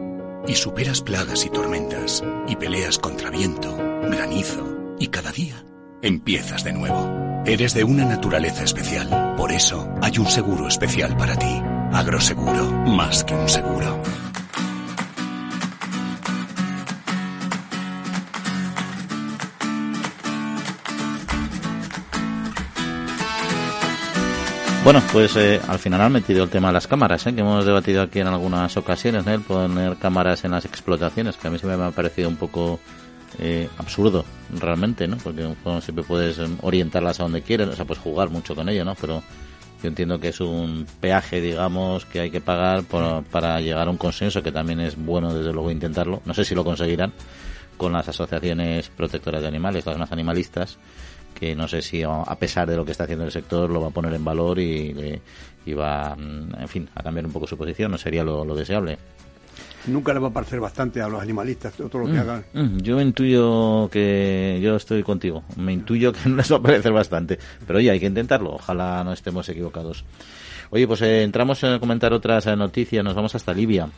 [0.47, 5.63] y superas plagas y tormentas, y peleas contra viento, granizo, y cada día
[6.01, 7.43] empiezas de nuevo.
[7.45, 11.63] Eres de una naturaleza especial, por eso hay un seguro especial para ti.
[11.93, 14.03] Agroseguro, más que un seguro.
[24.89, 27.35] Bueno, pues eh, al final han metido el tema de las cámaras, ¿eh?
[27.35, 31.51] que hemos debatido aquí en algunas ocasiones, el poner cámaras en las explotaciones, que a
[31.51, 32.81] mí se me ha parecido un poco
[33.39, 34.25] eh, absurdo
[34.59, 35.19] realmente, ¿no?
[35.19, 35.47] Porque
[35.83, 38.95] siempre puedes em, orientarlas a donde quieras, o sea, puedes jugar mucho con ello, ¿no?
[38.95, 39.23] Pero
[39.83, 43.99] yo entiendo que es un peaje, digamos, que hay que pagar para llegar a un
[43.99, 46.23] consenso, que también es bueno, desde luego, intentarlo.
[46.25, 47.13] No sé si lo conseguirán
[47.77, 50.79] con las asociaciones protectoras de animales, las más animalistas,
[51.39, 53.89] que no sé si a pesar de lo que está haciendo el sector lo va
[53.89, 55.21] a poner en valor y,
[55.75, 58.99] va, mm, en fin, a cambiar un poco su posición, no sería lo deseable
[59.89, 62.45] nunca le va a parecer bastante a los animalistas todo lo que mm, hagan.
[62.53, 66.93] Mm, yo intuyo que yo estoy contigo, me intuyo que no les va a parecer
[66.93, 70.05] bastante, pero oye, hay que intentarlo, ojalá no estemos equivocados.
[70.71, 73.89] Oye, pues eh, entramos a comentar otras eh, noticias, nos vamos hasta Libia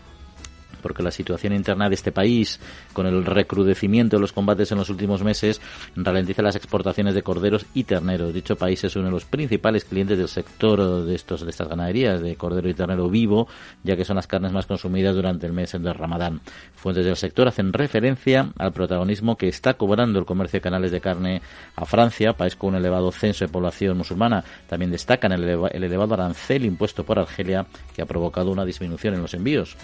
[0.80, 2.60] porque la situación interna de este país,
[2.92, 5.60] con el recrudecimiento de los combates en los últimos meses,
[5.96, 8.34] ralentiza las exportaciones de corderos y terneros.
[8.34, 12.20] Dicho país es uno de los principales clientes del sector de estos de estas ganaderías
[12.20, 13.48] de cordero y ternero vivo,
[13.82, 16.40] ya que son las carnes más consumidas durante el mes de Ramadán.
[16.74, 21.00] Fuentes del sector hacen referencia al protagonismo que está cobrando el comercio de canales de
[21.00, 21.42] carne
[21.76, 24.44] a Francia, país con un elevado censo de población musulmana.
[24.68, 29.22] También destacan el, el elevado arancel impuesto por Argelia, que ha provocado una disminución en
[29.22, 29.76] los envíos.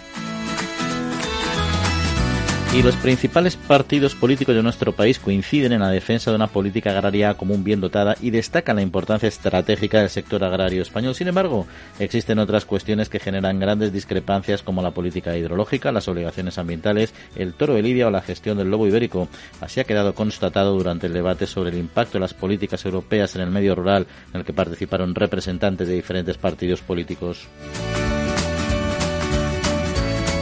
[2.73, 6.91] Y los principales partidos políticos de nuestro país coinciden en la defensa de una política
[6.91, 11.15] agraria común bien dotada y destacan la importancia estratégica del sector agrario español.
[11.15, 11.65] Sin embargo,
[11.97, 17.53] existen otras cuestiones que generan grandes discrepancias como la política hidrológica, las obligaciones ambientales, el
[17.53, 19.27] toro de Lidia o la gestión del lobo ibérico.
[19.59, 23.41] Así ha quedado constatado durante el debate sobre el impacto de las políticas europeas en
[23.41, 27.47] el medio rural en el que participaron representantes de diferentes partidos políticos.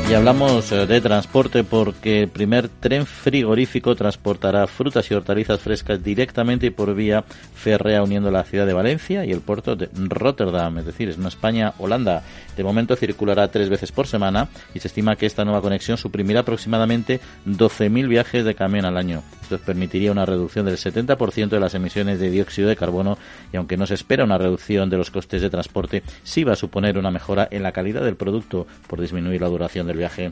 [0.08, 6.04] Y hablamos eh, de transporte porque el primer tren frigorífico transportará frutas y hortalizas frescas
[6.04, 7.24] directamente por vía
[7.56, 11.30] férrea uniendo la ciudad de Valencia y el puerto de Rotterdam, es decir, es una
[11.30, 12.22] España-Holanda.
[12.56, 16.42] De momento circulará tres veces por semana y se estima que esta nueva conexión suprimirá
[16.42, 19.24] aproximadamente 12.000 viajes de camión al año.
[19.42, 23.18] Esto permitiría una reducción del 70% de las emisiones de dióxido de carbono
[23.54, 26.58] y aunque no se espera una reducción de los costes de transporte, sí va a
[26.58, 30.32] suponer una mejora en la calidad del producto por disminuir la duración del viaje.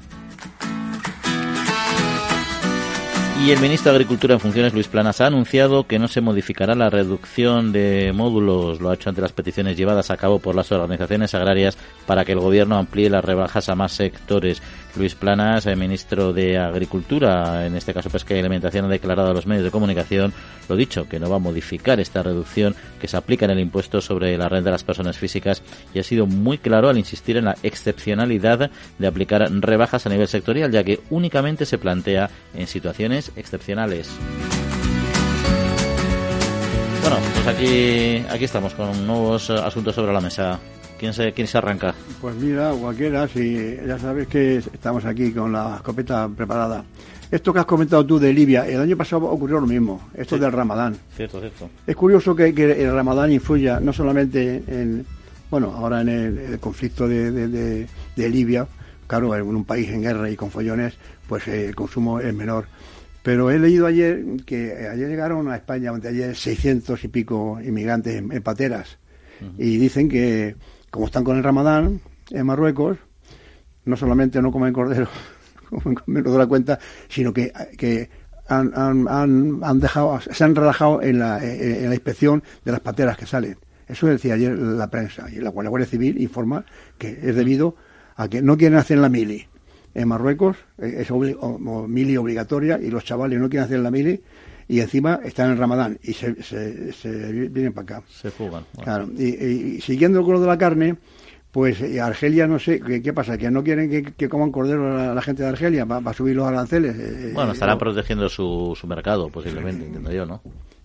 [3.45, 6.75] Y el ministro de Agricultura en funciones, Luis Planas, ha anunciado que no se modificará
[6.75, 8.79] la reducción de módulos.
[8.79, 12.31] Lo ha hecho ante las peticiones llevadas a cabo por las organizaciones agrarias para que
[12.31, 14.61] el gobierno amplíe las rebajas a más sectores.
[14.95, 19.33] Luis Planas, el ministro de Agricultura, en este caso Pesca y Alimentación, ha declarado a
[19.33, 20.33] los medios de comunicación
[20.69, 24.01] lo dicho, que no va a modificar esta reducción que se aplica en el impuesto
[24.01, 25.61] sobre la renta de las personas físicas
[25.93, 30.27] y ha sido muy claro al insistir en la excepcionalidad de aplicar rebajas a nivel
[30.27, 34.09] sectorial, ya que únicamente se plantea en situaciones excepcionales.
[37.01, 40.59] Bueno, pues aquí, aquí estamos con nuevos asuntos sobre la mesa.
[41.03, 41.93] ¿Quién se, ¿Quién se arranca?
[42.21, 46.85] Pues mira, cualquiera, si ya sabes que estamos aquí con la escopeta preparada.
[47.29, 50.53] Esto que has comentado tú de Libia, el año pasado ocurrió lo mismo, esto del
[50.53, 50.95] Ramadán.
[51.13, 51.69] Cierto, cierto.
[51.85, 55.05] Es curioso que, el Ramadán influya no solamente en,
[55.51, 57.85] bueno, ahora en el, conflicto de,
[58.15, 58.65] Libia,
[59.05, 60.93] claro, en un país en guerra y con follones,
[61.27, 62.67] pues el consumo es menor.
[63.23, 68.15] Pero he leído ayer que ayer llegaron a España, donde ayer 600 y pico inmigrantes
[68.15, 68.99] en, pateras.
[69.57, 70.55] Y dicen que,
[70.93, 72.99] como están con el Ramadán en Marruecos,
[73.85, 75.07] no solamente no comen cordero,
[76.05, 76.77] me lo doy la cuenta,
[77.09, 78.11] sino que, que
[78.47, 79.07] han, han,
[79.63, 83.57] han, dejado, se han relajado en la, en la inspección de las pateras que salen.
[83.87, 86.63] Eso decía ayer la prensa, y la, Guardia Civil informa
[86.99, 87.75] que es debido
[88.15, 89.47] a que no quieren hacer la mili.
[89.95, 94.21] En Marruecos es mili obligatoria y los chavales no quieren hacer la mili
[94.67, 98.03] y encima están en Ramadán y se, se, vienen para acá.
[98.09, 98.65] Se fugan.
[98.81, 100.97] Claro, y, siguiendo el color de la carne,
[101.51, 103.37] pues y Argelia no sé, ¿qué, pasa?
[103.37, 106.95] ¿Que no quieren que, coman cordero la, gente de Argelia para subir los aranceles?
[106.97, 110.41] Eh, bueno, eh, estarán protegiendo su, su mercado posiblemente, entiendo yo, ¿no?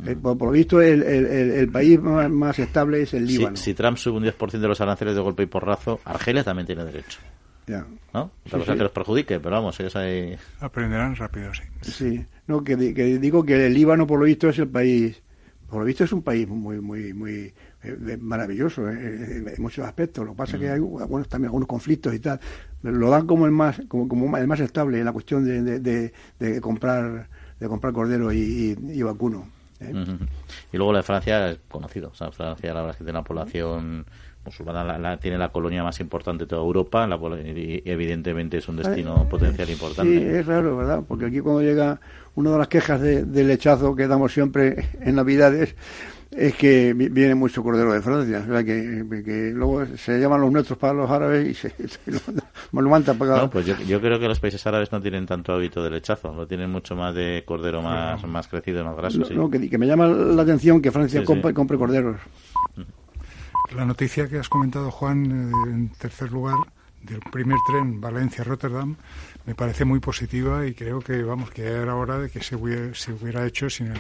[0.07, 3.57] Eh, por, lo visto, el, el, país más, estable es el Líbano.
[3.57, 6.85] Si, Trump sube un 10% de los aranceles de golpe y porrazo, Argelia también tiene
[6.85, 7.19] derecho.
[7.69, 7.87] Ya.
[8.15, 8.31] ¿No?
[8.47, 10.37] Otra cosa que los perjudique, pero vamos, ellos ahí...
[10.61, 11.63] Aprenderán rápido, sí.
[11.83, 15.23] Sí, no, que, que digo que el Líbano, por lo visto, es el país...
[15.69, 17.53] Por lo visto es un país muy, muy, muy
[18.21, 20.25] maravilloso en muchos aspectos.
[20.25, 22.41] Lo que pasa es que hay bueno, también algunos conflictos y tal.
[22.83, 26.61] Lo dan como el más como, como el más estable en la cuestión de, de,
[26.61, 27.29] comprar
[27.61, 29.49] de comprar cordero y, y, vacuno.
[29.81, 29.93] ¿eh?
[30.73, 32.11] Y luego la de Francia es conocido.
[32.11, 34.07] O sea, Francia la verdad es que tiene una población
[34.45, 37.09] musulmana, la, tiene la colonia más importante de toda Europa
[37.45, 40.19] y, evidentemente es un destino potencial importante.
[40.19, 41.03] Sí, es raro, ¿verdad?
[41.07, 42.01] Porque aquí cuando llega
[42.35, 45.75] una de las quejas del lechazo que damos siempre en Navidades
[46.31, 50.79] es que viene mucho cordero de Francia, o sea que, luego se llaman los nuestros
[50.79, 51.73] para los árabes y se,
[52.73, 55.83] lo levantan para No, pues yo, creo que los países árabes no tienen tanto hábito
[55.83, 59.19] de lechazo, lo tienen mucho más de cordero más, más crecido, más graso.
[59.33, 62.17] No, que, me llama la atención que Francia compre, corderos.
[63.75, 66.57] La noticia que has comentado, Juan, eh, en tercer lugar,
[67.03, 68.97] del primer tren Valencia-Rotterdam,
[69.47, 72.95] me parece muy positiva y creo que, vamos, que era hora de que se hubiera,
[72.95, 73.93] se hubiera hecho sin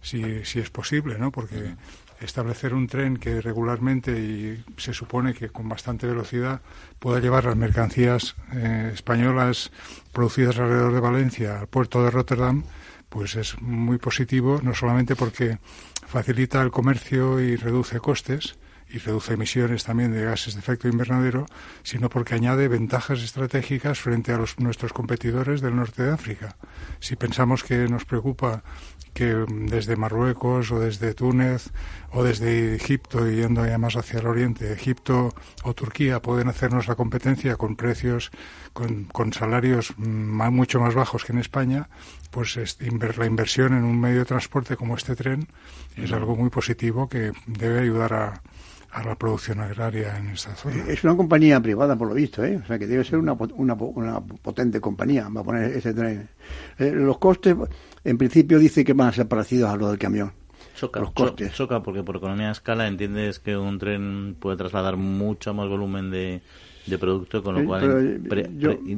[0.00, 1.30] si, si es posible, ¿no?
[1.30, 1.74] Porque
[2.20, 6.60] establecer un tren que regularmente y se supone que con bastante velocidad
[6.98, 9.70] pueda llevar las mercancías eh, españolas
[10.12, 12.64] producidas alrededor de Valencia al puerto de Rotterdam,
[13.08, 15.58] pues es muy positivo, no solamente porque
[16.06, 18.56] facilita el comercio y reduce costes,
[18.92, 21.46] y reduce emisiones también de gases de efecto invernadero,
[21.82, 26.56] sino porque añade ventajas estratégicas frente a los, nuestros competidores del norte de África.
[26.98, 28.62] Si pensamos que nos preocupa
[29.14, 31.70] que desde Marruecos o desde Túnez
[32.12, 36.86] o desde Egipto y yendo ya más hacia el oriente, Egipto o Turquía pueden hacernos
[36.86, 38.30] la competencia con precios,
[38.72, 41.88] con, con salarios mucho más bajos que en España,
[42.30, 42.56] pues
[43.16, 45.48] la inversión en un medio de transporte como este tren
[45.96, 48.42] es algo muy positivo que debe ayudar a,
[48.92, 50.84] a la producción agraria en esta zona.
[50.88, 52.60] Es una compañía privada, por lo visto, ¿eh?
[52.62, 56.28] o sea que debe ser una, una, una potente compañía, va a poner ese tren.
[56.78, 57.54] Eh, los costes,
[58.04, 60.32] en principio, dice que van a ser parecidos a los del camión.
[60.74, 61.52] Choca, los costes.
[61.52, 66.10] choca porque por economía de escala entiendes que un tren puede trasladar mucho más volumen
[66.10, 66.40] de,
[66.86, 68.22] de producto, con lo cual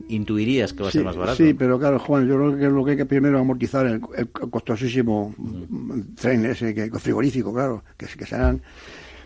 [0.09, 1.37] intuirías que va a ser más barato.
[1.37, 4.29] Sí, pero claro, Juan, yo creo que lo que hay que primero amortizar el, el
[4.31, 5.35] costosísimo
[6.15, 8.63] tren ese que, frigorífico, claro, que, que serán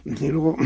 [0.07, 0.57] y luego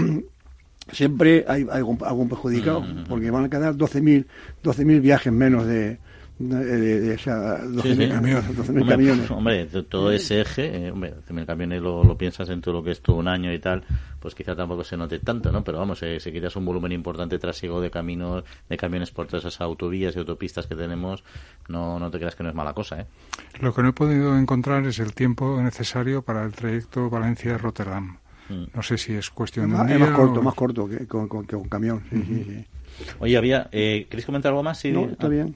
[0.92, 1.98] siempre hay, algún,
[2.28, 3.04] perjudicado, mm.
[3.08, 4.26] porque van a quedar 12.000
[4.62, 5.98] 12 viajes menos de,
[6.38, 9.30] de, de, esa 12.000 camiones, camiones.
[9.30, 12.92] Hombre, todo ese eje, eh, hombre, 12.000 camiones lo, lo, piensas en todo lo que
[12.92, 13.84] es todo un año y tal,
[14.18, 15.62] pues quizá tampoco se note tanto, ¿no?
[15.62, 19.44] Pero vamos, eh, si quitas un volumen importante trasiego de caminos, de camiones por todas
[19.44, 21.24] esas autovías y autopistas que tenemos,
[21.68, 23.06] no, no te creas que no es mala cosa, ¿eh?
[23.60, 28.19] Lo que no he podido encontrar es el tiempo necesario para el trayecto Valencia-Rotterdam.
[28.50, 28.64] Mm.
[28.74, 31.28] No sé si es cuestión de un día Es más corto, más corto que con,
[31.30, 32.02] un camión.
[33.20, 34.78] Oye, había, eh, ¿queréis comentar algo más?
[34.78, 35.54] Sí, no, está bien.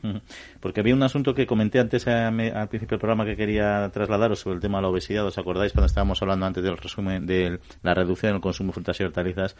[0.60, 4.56] Porque había un asunto que comenté antes al principio del programa que quería trasladaros sobre
[4.56, 5.26] el tema de la obesidad.
[5.26, 9.00] ¿Os acordáis cuando estábamos hablando antes del resumen de la reducción del consumo de frutas
[9.00, 9.56] y hortalizas?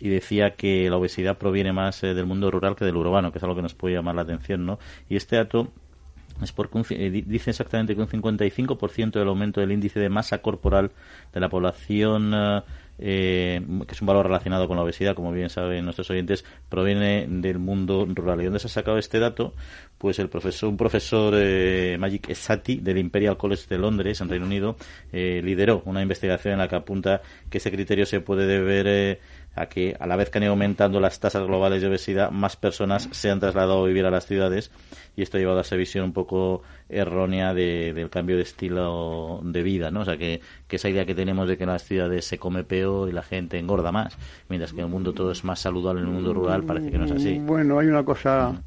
[0.00, 3.38] Y decía que la obesidad proviene más eh, del mundo rural que del urbano, que
[3.38, 4.78] es algo que nos puede llamar la atención, ¿no?
[5.08, 5.68] Y este dato
[6.44, 10.90] es porque eh, dice exactamente que un 55% del aumento del índice de masa corporal
[11.32, 12.60] de la población, eh,
[12.98, 17.26] eh, que es un valor relacionado con la obesidad, como bien saben nuestros oyentes, proviene
[17.28, 18.40] del mundo rural.
[18.40, 19.54] ¿Y dónde se ha sacado este dato?
[19.98, 21.34] Pues el profesor, un profesor,
[21.98, 24.76] Magic Esati, del Imperial College de Londres, en Reino Unido,
[25.12, 29.20] lideró una investigación en la que apunta que ese criterio se puede deber
[29.54, 32.56] a que a la vez que han ido aumentando las tasas globales de obesidad, más
[32.56, 34.70] personas se han trasladado a vivir a las ciudades
[35.16, 39.40] y esto ha llevado a esa visión un poco errónea de, del cambio de estilo
[39.44, 40.00] de vida, ¿no?
[40.00, 42.64] O sea, que, que, esa idea que tenemos de que en las ciudades se come
[42.64, 44.16] peor y la gente engorda más,
[44.48, 46.98] mientras que en el mundo todo es más saludable en el mundo rural, parece que
[46.98, 47.38] no es así.
[47.38, 48.62] Bueno, hay una cosa,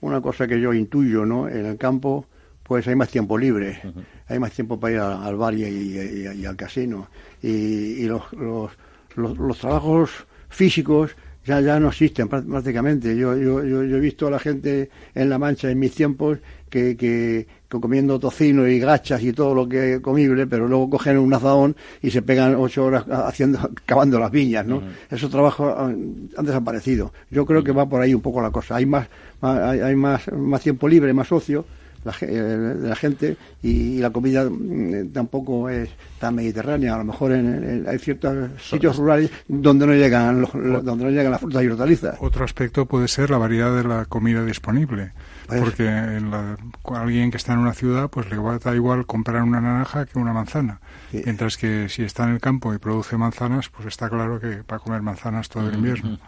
[0.00, 1.48] una cosa que yo intuyo, ¿no?
[1.48, 2.26] En el campo
[2.70, 3.82] pues hay más tiempo libre,
[4.28, 7.08] hay más tiempo para ir al, bar y, y, al casino.
[7.42, 8.70] Y, los, los,
[9.16, 13.16] los, trabajos físicos ya, ya no existen prácticamente.
[13.16, 16.96] Yo, yo, yo, he visto a la gente en La Mancha en mis tiempos que,
[16.96, 21.32] que, comiendo tocino y gachas y todo lo que es comible, pero luego cogen un
[21.32, 24.82] azadón y se pegan ocho horas haciendo, cavando las viñas, ¿no?
[25.10, 27.12] Esos trabajos han, desaparecido.
[27.30, 28.76] Yo creo que va por ahí un poco la cosa.
[28.76, 29.08] Hay más,
[29.40, 31.64] hay, hay más, más tiempo libre, más ocio,
[32.04, 36.94] la, eh, la gente y, la comida mm, tampoco es tan mediterránea.
[36.94, 41.40] A lo mejor en, hay ciertos sitios rurales donde no llegan donde no llegan las
[41.40, 42.16] frutas y hortalizas.
[42.20, 45.12] Otro aspecto puede ser la variedad de la comida disponible.
[45.46, 49.42] Pues porque alguien que está en una ciudad pues le va a dar igual comprar
[49.42, 50.80] una naranja que una manzana.
[51.12, 54.76] Mientras que si está en el campo y produce manzanas, pues está claro que va
[54.76, 56.18] a comer manzanas todo el invierno.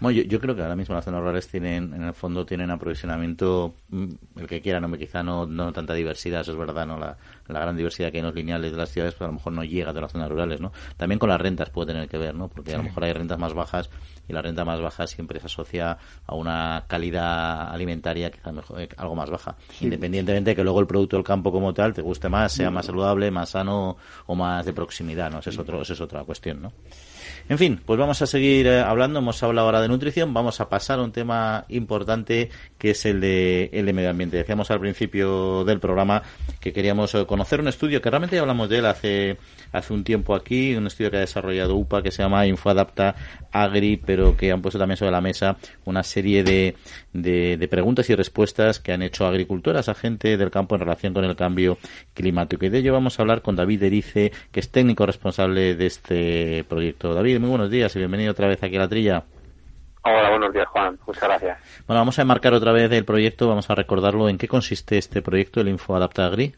[0.00, 3.74] Bueno, yo, creo que ahora mismo las zonas rurales tienen, en el fondo, tienen aprovisionamiento,
[3.88, 7.16] mm, el que quiera, no, quizá no, no tanta diversidad, eso es verdad, no la,
[7.48, 9.38] la gran diversidad que hay en los lineales de las ciudades, pero pues a lo
[9.38, 10.72] mejor no llega de las zonas rurales, ¿no?
[10.96, 12.48] También con las rentas puede tener que ver, ¿no?
[12.48, 13.90] Porque a lo mejor hay rentas más bajas
[14.28, 18.88] y la renta más baja siempre se asocia a una calidad alimentaria quizás mejor, eh,
[18.96, 19.56] algo más baja.
[19.80, 22.86] Independientemente de que luego el producto del campo como tal te guste más, sea más
[22.86, 25.38] saludable, más sano o más de proximidad, ¿no?
[25.38, 26.72] Esa es, otro, esa es otra cuestión, ¿no?
[27.48, 29.20] En fin, pues vamos a seguir eh, hablando.
[29.20, 30.34] Hemos hablado ahora de nutrición.
[30.34, 34.36] Vamos a pasar a un tema importante que es el de, el de medio ambiente.
[34.36, 36.22] Decíamos al principio del programa
[36.58, 39.36] que queríamos eh, conocer un estudio que realmente hablamos de él hace,
[39.76, 43.14] hace un tiempo aquí, un estudio que ha desarrollado UPA que se llama InfoAdapta
[43.52, 46.76] Agri, pero que han puesto también sobre la mesa una serie de,
[47.12, 51.24] de, preguntas y respuestas que han hecho agricultoras, a gente del campo en relación con
[51.24, 51.78] el cambio
[52.14, 52.64] climático.
[52.64, 56.64] Y de ello vamos a hablar con David Erice, que es técnico responsable de este
[56.68, 57.14] proyecto.
[57.14, 59.24] David, muy buenos días y bienvenido otra vez aquí a la trilla.
[60.04, 60.98] Hola, buenos días, Juan.
[61.06, 61.58] Muchas gracias.
[61.86, 64.28] Bueno, vamos a enmarcar otra vez el proyecto, vamos a recordarlo.
[64.28, 66.54] ¿En qué consiste este proyecto, el Info Adapta Agri?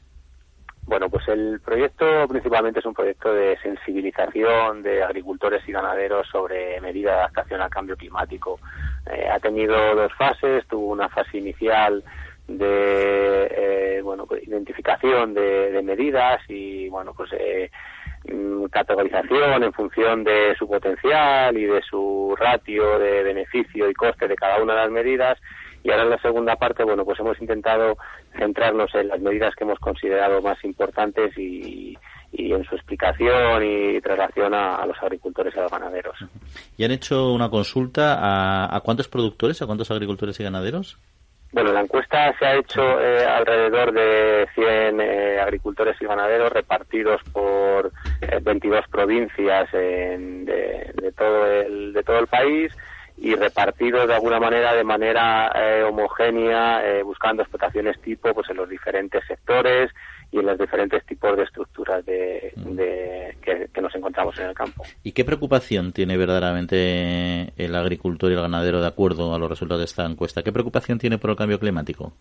[0.89, 6.81] Bueno, pues el proyecto principalmente es un proyecto de sensibilización de agricultores y ganaderos sobre
[6.81, 8.59] medidas de adaptación al cambio climático.
[9.05, 12.03] Eh, ha tenido dos fases, tuvo una fase inicial
[12.47, 17.71] de eh, bueno pues identificación de, medidas y bueno pues eh,
[18.33, 24.27] mm, categorización en función de su potencial y de su ratio de beneficio y coste
[24.27, 25.39] de cada una de las medidas
[25.89, 27.97] y ahora en la segunda parte, bueno, pues hemos intentado
[28.37, 31.97] centrarnos en las medidas que hemos considerado más importantes y,
[32.31, 36.15] en su explicación y traslación a, los agricultores y a los ganaderos.
[36.77, 38.19] ¿Y han hecho una consulta
[38.77, 40.99] a, cuántos productores, a cuántos agricultores y ganaderos?
[41.53, 47.23] Bueno, la encuesta se ha hecho eh, alrededor de 100 eh, agricultores y ganaderos repartidos
[47.33, 47.91] por
[48.43, 52.77] 22 eh, provincias de, todo el, de todo el país
[53.21, 58.57] y repartidos de alguna manera de manera eh, homogénea, eh, buscando explotaciones tipo pues en
[58.57, 59.91] los diferentes sectores
[60.31, 62.77] y en los diferentes tipos de estructuras de, mm.
[63.41, 64.85] que, nos encontramos en el campo.
[65.03, 69.81] ¿Y qué preocupación tiene verdaderamente el agricultor y el ganadero de acuerdo a los resultados
[69.81, 70.43] de esta encuesta?
[70.43, 72.13] ¿Qué preocupación tiene por el cambio climático?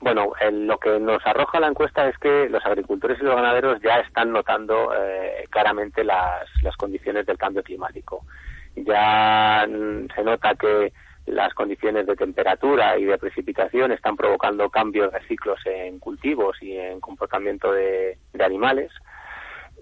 [0.00, 4.00] Bueno, lo que nos arroja la encuesta es que los agricultores y los ganaderos ya
[4.00, 8.24] están notando eh, claramente las, las condiciones del cambio climático
[8.76, 9.66] ya
[10.14, 10.92] se nota que
[11.26, 16.76] las condiciones de temperatura y de precipitación están provocando cambios de ciclos en cultivos y
[16.76, 18.92] en comportamiento de, animales.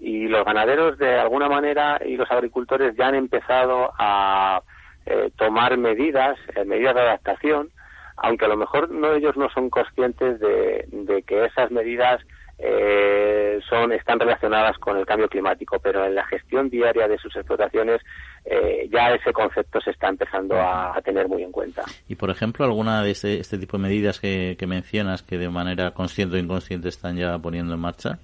[0.01, 4.61] Y los ganaderos de alguna manera y los agricultores ya han empezado a
[5.05, 7.69] eh, tomar medidas, eh, medidas de adaptación,
[8.17, 12.21] aunque a lo mejor no ellos no son conscientes de, de que esas medidas
[12.57, 17.35] eh, son están relacionadas con el cambio climático, pero en la gestión diaria de sus
[17.35, 18.01] explotaciones
[18.45, 21.83] eh, ya ese concepto se está empezando a, tener muy en cuenta.
[22.07, 25.91] Y, por ejemplo, alguna de este, este tipo de medidas que, mencionas que de manera
[25.91, 28.17] consciente o inconsciente están ya poniendo en marcha?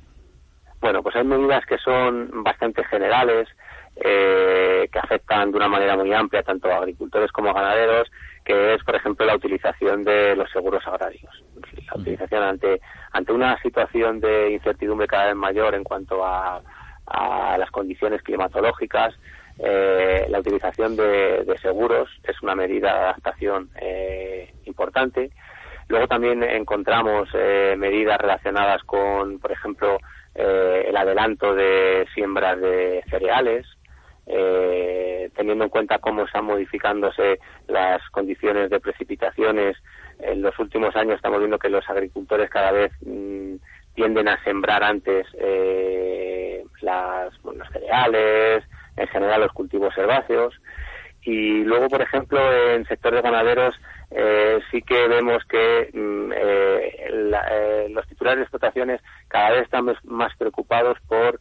[0.80, 3.48] Bueno, pues hay medidas que son bastante generales,
[3.96, 8.10] eh, que afectan de una manera muy amplia tanto a agricultores como a ganaderos,
[8.44, 11.44] que es, por ejemplo, la utilización de los seguros agrarios.
[11.88, 12.82] La utilización ante,
[13.12, 16.62] ante una situación de incertidumbre cada vez mayor en cuanto a,
[17.06, 19.14] a las condiciones climatológicas,
[19.60, 25.32] eh, la utilización de, seguros es una medida de adaptación eh, importante.
[25.88, 29.98] Luego también encontramos eh, medidas relacionadas con, por ejemplo,
[30.34, 33.68] el adelanto de siembras de cereales,
[34.26, 39.78] teniendo en cuenta cómo están modificándose las condiciones de precipitaciones.
[40.20, 43.56] En los últimos años estamos viendo que los agricultores cada vez mm,
[43.96, 45.28] tienden a sembrar antes
[46.82, 48.64] las, los cereales,
[48.98, 50.54] en general los cultivos herbáceos.
[51.24, 52.40] Y luego, por ejemplo,
[52.72, 59.02] en sectores ganaderos eh, sí que vemos que mm, eh, eh, los titulares de explotaciones
[59.28, 61.40] cada vez están más preocupados por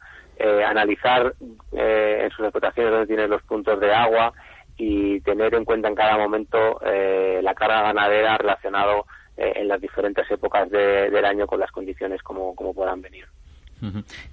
[0.67, 1.35] analizar
[1.73, 4.33] en sus explotaciones donde tienen los puntos de agua
[4.77, 10.71] y tener en cuenta en cada momento la carga ganadera relacionado en las diferentes épocas
[10.71, 13.27] del año con las condiciones como puedan venir.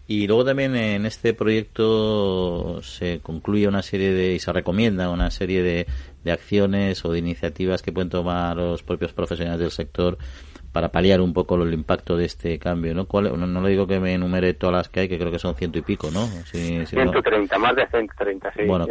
[0.07, 5.31] Y luego también en este proyecto se concluye una serie de y se recomienda una
[5.31, 5.87] serie de,
[6.23, 10.17] de acciones o de iniciativas que pueden tomar los propios profesionales del sector
[10.77, 13.07] para paliar un poco el impacto de este cambio, ¿no?
[13.11, 15.79] no, le digo que me enumere todas las que hay, que creo que son ciento
[15.79, 16.27] y pico, ¿no?
[16.27, 18.65] 130, más de 130, sí.
[18.67, 18.85] Bueno,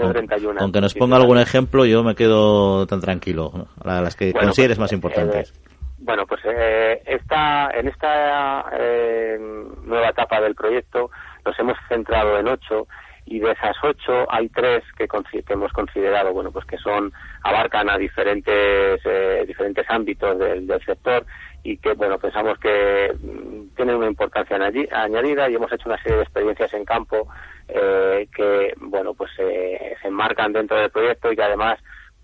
[0.59, 3.68] aunque nos ponga algún ejemplo, yo me quedo tan tranquilo.
[3.84, 5.53] Las que consideres más pues, importantes.
[5.53, 9.39] Eh, bueno, pues eh, esta, en esta eh,
[9.84, 11.12] nueva etapa del proyecto
[11.45, 12.89] nos hemos centrado en ocho
[13.26, 15.09] y de esas ocho hay tres que,
[15.49, 17.12] hemos considerado, bueno, pues que son
[17.43, 21.26] abarcan a diferentes eh, diferentes ámbitos del, sector
[21.67, 26.19] y que, bueno, pensamos que mm, tienen una importancia añadida y hemos hecho una serie
[26.19, 27.27] de experiencias en campo
[27.67, 31.81] eh, que, bueno, pues se enmarcan dentro del proyecto y que además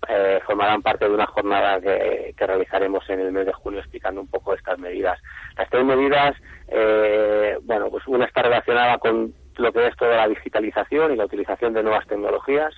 [0.07, 4.27] eh, formarán parte de una jornada que, realizaremos en el mes de julio explicando un
[4.27, 5.19] poco estas medidas.
[5.57, 6.35] Las tres medidas,
[6.69, 11.25] eh, bueno, pues una está relacionada con lo que es toda la digitalización y la
[11.25, 12.73] utilización de nuevas tecnologías.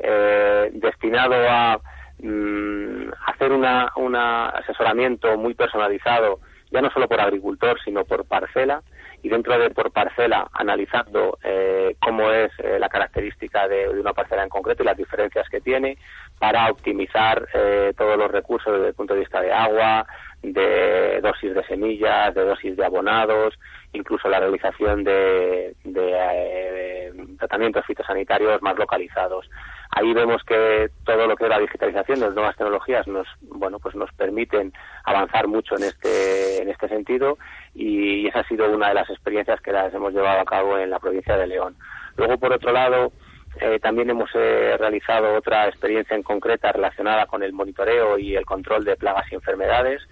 [0.00, 1.80] eh, destinado a
[2.22, 6.40] mm, hacer una, un asesoramiento muy personalizado,
[6.70, 8.82] ya no solo por agricultor, sino por parcela,
[9.22, 14.44] y dentro de por parcela analizando eh, cómo es eh, la característica de, una parcela
[14.44, 15.98] en concreto y las diferencias que tiene
[16.38, 20.06] para optimizar eh, todos los recursos desde el punto de vista de agua,
[20.42, 23.58] de dosis de semillas, de dosis de abonados,
[23.92, 29.48] incluso la realización de, de tratamientos fitosanitarios más localizados.
[29.90, 33.94] Ahí vemos que todo lo que es la digitalización, las nuevas tecnologías nos, bueno, pues
[33.94, 34.72] nos permiten
[35.04, 37.38] avanzar mucho en este, en este sentido
[37.74, 40.90] y esa ha sido una de las experiencias que las hemos llevado a cabo en
[40.90, 41.76] la provincia de León.
[42.16, 43.12] Luego, por otro lado,
[43.60, 48.44] eh, también hemos eh, realizado otra experiencia en concreta relacionada con el monitoreo y el
[48.44, 50.02] control de plagas y enfermedades.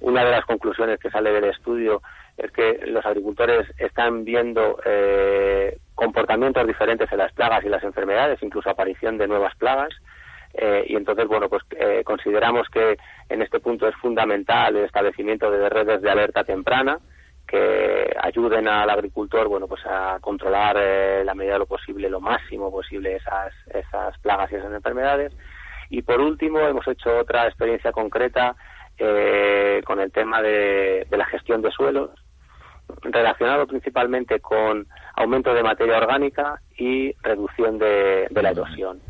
[0.00, 2.02] Una de las conclusiones que sale del estudio
[2.36, 8.42] es que los agricultores están viendo eh, comportamientos diferentes en las plagas y las enfermedades,
[8.42, 9.90] incluso aparición de nuevas plagas.
[10.54, 12.96] Eh, y entonces, bueno, pues eh, consideramos que
[13.28, 16.98] en este punto es fundamental el establecimiento de redes de alerta temprana
[17.46, 22.20] que ayuden al agricultor, bueno, pues a controlar eh, la medida de lo posible, lo
[22.20, 25.34] máximo posible esas, esas plagas y esas enfermedades.
[25.90, 28.56] Y por último, hemos hecho otra experiencia concreta
[28.98, 32.10] con el tema de la gestión de suelos,
[33.02, 34.86] relacionado principalmente con
[35.16, 39.00] aumento de materia orgánica y reducción de, la erosión.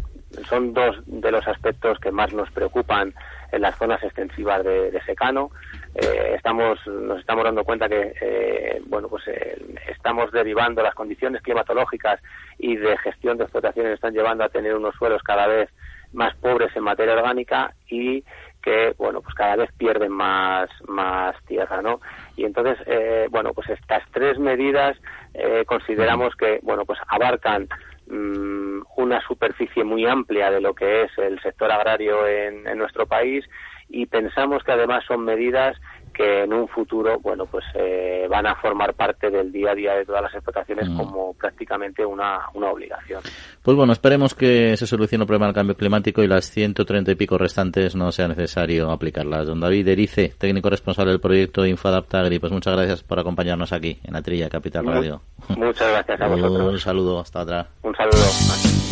[0.48, 3.12] Son dos de los aspectos que más nos preocupan
[3.50, 5.50] en las zonas extensivas de, secano.
[5.94, 9.58] Eh, estamos, nos estamos dando cuenta que eh, bueno, pues, eh,
[9.88, 12.18] estamos derivando las condiciones climatológicas
[12.58, 15.68] y de gestión de explotaciones están llevando a tener unos suelos cada vez
[16.14, 18.24] más pobres en materia orgánica y
[18.62, 22.00] que bueno pues cada vez pierden más más tierra no
[22.36, 24.96] y entonces eh, bueno pues estas tres medidas
[25.34, 27.68] eh, consideramos que bueno pues abarcan
[28.06, 33.06] mm, una superficie muy amplia de lo que es el sector agrario en, en nuestro
[33.06, 33.44] país
[33.88, 35.76] y pensamos que además son medidas
[36.12, 39.94] que en un futuro, bueno, pues eh, van a formar parte del día a día
[39.94, 40.96] de todas las explotaciones mm.
[40.96, 43.22] como prácticamente una, una obligación.
[43.62, 47.14] Pues bueno, esperemos que se solucione el problema del cambio climático y las 130 y
[47.14, 49.46] pico restantes no sea necesario aplicarlas.
[49.46, 53.98] Don David Erice, técnico responsable del proyecto Infadapta Agri, pues muchas gracias por acompañarnos aquí
[54.04, 55.22] en la Trilla Capital Radio.
[55.48, 56.72] Muchas gracias a vosotros.
[56.72, 57.66] Un saludo, hasta otra.
[57.82, 58.91] Un saludo.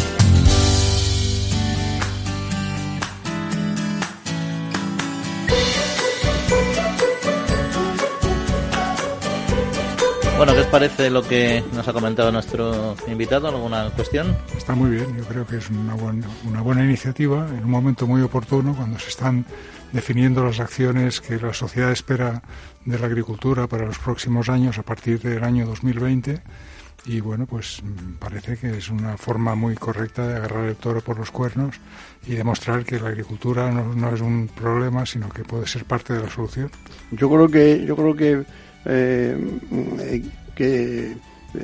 [10.41, 13.49] Bueno, ¿qué os parece lo que nos ha comentado nuestro invitado?
[13.49, 14.35] ¿Alguna cuestión?
[14.57, 18.07] Está muy bien, yo creo que es una buena, una buena iniciativa en un momento
[18.07, 19.45] muy oportuno cuando se están
[19.91, 22.41] definiendo las acciones que la sociedad espera
[22.85, 26.41] de la agricultura para los próximos años a partir del año 2020
[27.05, 31.01] y bueno, pues mm, parece que es una forma muy correcta de agarrar el toro
[31.01, 31.75] por los cuernos
[32.25, 36.13] y demostrar que la agricultura no, no es un problema, sino que puede ser parte
[36.13, 36.71] de la solución.
[37.11, 38.43] Yo creo que yo creo que
[38.85, 39.37] eh,
[40.55, 41.15] que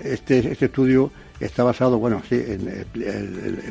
[0.03, 2.65] este, este estudio está basado, bueno, sí, en,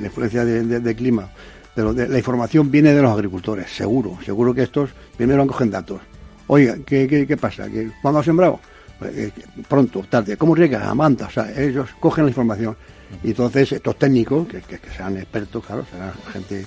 [0.01, 1.30] la influencia del clima,
[1.76, 6.01] la información viene de los agricultores, seguro, seguro que estos primero cogen datos.
[6.47, 7.68] Oiga, ¿qué, qué, pasa?
[7.68, 8.61] ¿Que, ¿Cuándo ha sembrado?
[8.99, 9.32] Pues, eh,
[9.68, 10.36] pronto, tarde.
[10.36, 10.88] ¿Cómo riega?
[10.88, 11.26] A manta.
[11.26, 12.76] O sea, ellos cogen la información.
[13.22, 16.64] Y entonces estos técnicos, que, que, sean expertos, claro, serán gente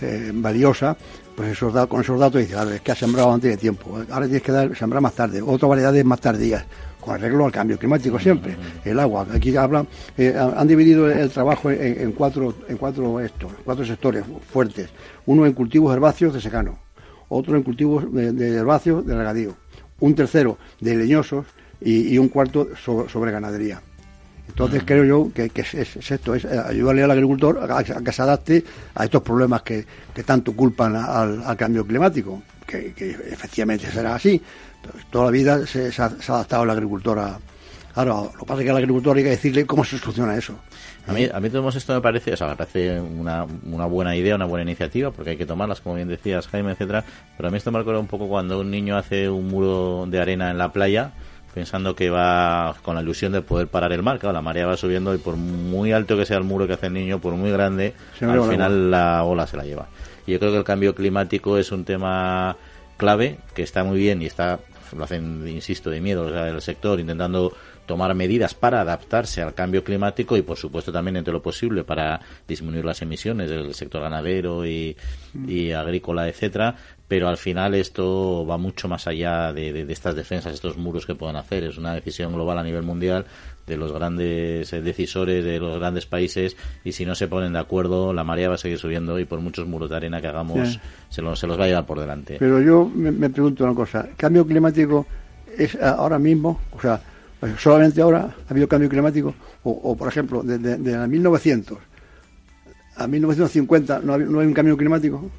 [0.00, 0.96] eh, valiosa,
[1.34, 4.26] pues esos con esos datos dice, a es que ha sembrado antes de tiempo, ahora
[4.26, 6.64] tienes que dar, sembrar más tarde, otras variedades más tardías,
[7.00, 11.70] con arreglo al cambio climático siempre, el agua, aquí hablan, eh, han dividido el, trabajo
[11.70, 14.90] en, cuatro, en cuatro estos, cuatro sectores fuertes,
[15.26, 16.78] uno en cultivos herbáceos de secano,
[17.28, 19.56] otro en cultivos de, herbáceos de regadío,
[20.00, 21.46] un tercero de leñosos
[21.80, 23.82] y, un cuarto sobre ganadería.
[24.48, 28.64] Entonces creo yo que, es, esto, es ayudarle al agricultor a, que se adapte
[28.94, 29.86] a estos problemas que,
[30.26, 32.92] tanto culpan al, cambio climático, que,
[33.30, 34.40] efectivamente será así.
[35.10, 37.38] toda la vida se, ha, adaptado el agricultor a...
[37.94, 40.54] Ahora, lo que pasa es que al agricultor hay que decirle cómo se soluciona eso.
[41.06, 44.16] A mí, a mí todo esto me parece, o sea, me parece una, una buena
[44.16, 47.04] idea, una buena iniciativa, porque hay que tomarlas, como bien decías, Jaime, etcétera.
[47.36, 50.20] Pero a mí esto me recuerda un poco cuando un niño hace un muro de
[50.20, 51.12] arena en la playa
[51.54, 54.18] pensando que va con la ilusión de poder parar el mar.
[54.18, 56.86] Claro, la marea va subiendo y por muy alto que sea el muro que hace
[56.86, 59.88] el niño, por muy grande, al final la ola se la lleva.
[60.26, 62.56] Y yo creo que el cambio climático es un tema
[62.96, 64.60] clave que está muy bien y está
[64.96, 67.52] lo hacen, insisto, de miedo, o sea, el sector intentando
[67.86, 72.20] tomar medidas para adaptarse al cambio climático y, por supuesto, también entre lo posible para
[72.46, 74.96] disminuir las emisiones del sector ganadero y,
[75.46, 76.76] y agrícola, etcétera.
[77.12, 81.36] Pero al final esto va mucho más allá de, estas defensas, estos muros que puedan
[81.36, 81.62] hacer.
[81.62, 83.26] Es una decisión global a nivel mundial
[83.66, 87.58] de los grandes eh, decisores de los grandes países y si no se ponen de
[87.58, 90.80] acuerdo la marea va a seguir subiendo y por muchos muros de arena que hagamos
[91.10, 92.36] se, los, se los va a llevar por delante.
[92.38, 95.06] Pero yo me, me pregunto una cosa, ¿cambio climático
[95.58, 96.62] es ahora mismo?
[96.72, 96.98] O sea,
[97.58, 99.34] solamente ahora ha habido cambio climático,
[99.64, 101.76] o, por ejemplo, desde de, 1900
[102.96, 105.30] a 1950 no hay, no hay un cambio climático.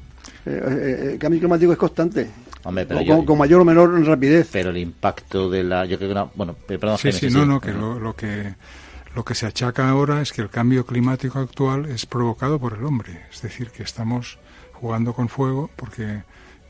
[0.46, 2.28] Eh, el cambio climático es constante.
[2.62, 4.48] con, mayor o menor rapidez.
[4.52, 5.84] Pero el impacto de la.
[5.84, 8.54] Yo creo que bueno, eh, perdón, sí, sí, no, no, que lo, lo, que
[9.14, 12.84] lo que se achaca ahora es que el cambio climático actual es provocado por el
[12.84, 13.22] hombre.
[13.32, 14.38] Es decir, que estamos
[14.72, 16.22] jugando con fuego porque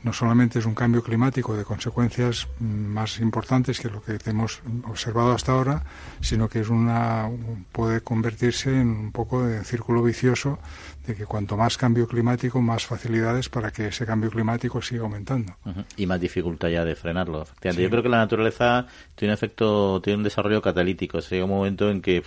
[0.05, 5.31] no solamente es un cambio climático de consecuencias más importantes que lo que hemos observado
[5.31, 5.83] hasta ahora,
[6.21, 7.27] sino que es una
[7.71, 10.59] puede convertirse en un poco de círculo vicioso
[11.07, 15.55] de que cuanto más cambio climático, más facilidades para que ese cambio climático siga aumentando.
[15.97, 17.45] Y más dificultad ya de frenarlo.
[17.63, 18.85] Yo creo que la naturaleza
[19.15, 21.19] tiene un efecto, tiene un desarrollo catalítico.
[21.19, 22.23] llega un momento en que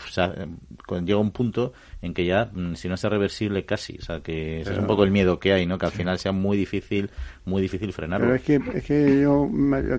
[1.04, 1.72] llega un punto
[2.02, 3.98] en que ya, mm, si no es reversible, casi.
[3.98, 5.78] O sea, que es un poco el miedo que hay, ¿no?
[5.78, 7.10] Que al final sea muy difícil,
[7.48, 8.26] muy difícil frenarlo.
[8.26, 9.50] Pero es que, es que yo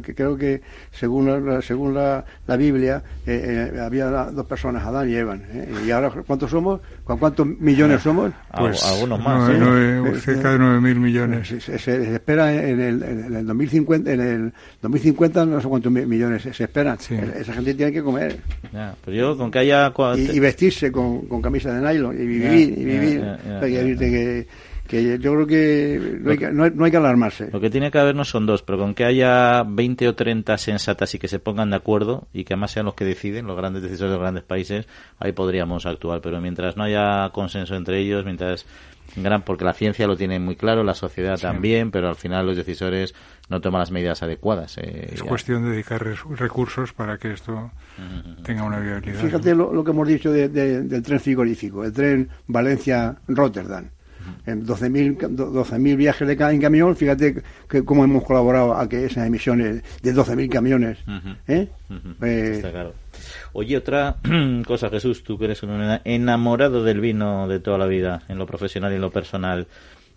[0.01, 5.15] creo que, según la, según la, la Biblia, eh, eh, había dos personas, Adán y
[5.15, 5.43] Evan.
[5.51, 5.67] ¿eh?
[5.85, 6.79] Y ahora, ¿cuántos somos?
[7.03, 8.31] ¿Cuántos millones somos?
[8.55, 9.49] Pues, algunos más.
[10.21, 11.47] cerca de 9.000 millones.
[11.47, 16.63] Se, espera en el, en el 2050, en el 2050 no sé cuántos millones se,
[16.63, 16.97] esperan.
[16.99, 18.37] Esa gente tiene que comer.
[18.71, 19.91] Ya, pues yo con que haya...
[20.15, 23.23] Y, vestirse con, con camisa de y vivir, y vivir.
[23.59, 24.47] que,
[24.89, 27.49] yo creo que no hay que, no hay que alarmarse.
[27.51, 30.57] Lo que tiene que haber no son dos, pero con que haya 20 o 30
[30.57, 33.55] sensatas y que se pongan de acuerdo y que además sean los que deciden, los
[33.55, 34.87] grandes decisores de los grandes países,
[35.19, 36.21] ahí podríamos actuar.
[36.21, 38.65] Pero mientras no haya consenso entre ellos, mientras
[39.15, 42.57] gran porque la ciencia lo tiene muy claro, la sociedad también, pero al final los
[42.57, 43.13] decisores
[43.49, 44.77] no toman las medidas adecuadas.
[44.77, 47.71] Eh, es cuestión de dedicar recursos para que esto
[48.43, 49.21] tenga una viabilidad.
[49.21, 53.89] Fíjate lo, que hemos dicho del tren frigorífico, el tren Valencia-Rotterdam.
[54.49, 59.27] En 12.000 viajes de cada en camión, fíjate que, cómo hemos colaborado a que esas
[59.27, 60.97] emisiones de 12.000 camiones.
[61.47, 61.67] ¿eh?
[62.21, 62.93] Eh, Está claro.
[63.53, 64.17] Oye, otra
[64.67, 68.45] cosa, Jesús, tú que eres un enamorado del vino de toda la vida, en lo
[68.45, 69.67] profesional y en lo personal.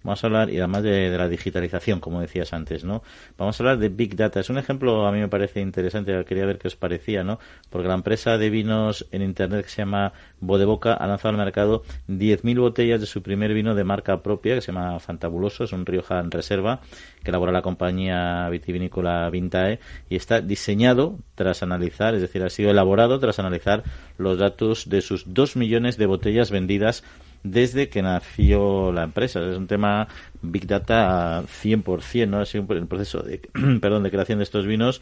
[0.03, 3.03] Vamos a hablar, y además de, la digitalización, como decías antes, ¿no?
[3.39, 4.41] Vamos a hablar de Big Data.
[4.41, 7.39] Es un ejemplo, a mí me parece interesante, quería ver qué os parecía, ¿no?
[7.71, 11.83] Porque la empresa de vinos en Internet que se llama Bodeboca ha lanzado al mercado
[12.09, 15.87] 10.000 botellas de su primer vino de marca propia, que se llama Fantabuloso, es un
[15.87, 16.81] Rioja en reserva,
[17.23, 19.79] que elabora la compañía vitivinícola Vintae,
[20.09, 23.85] y está diseñado tras analizar, es decir, ha sido elaborado tras analizar
[24.19, 27.05] los datos de sus 2 millones de botellas vendidas
[27.43, 29.41] desde que nació la empresa.
[29.41, 30.09] Es un tema
[30.41, 32.41] Big Data 100%, ¿no?
[32.41, 33.39] Ha sido el proceso de,
[33.81, 35.01] perdón, de creación de estos vinos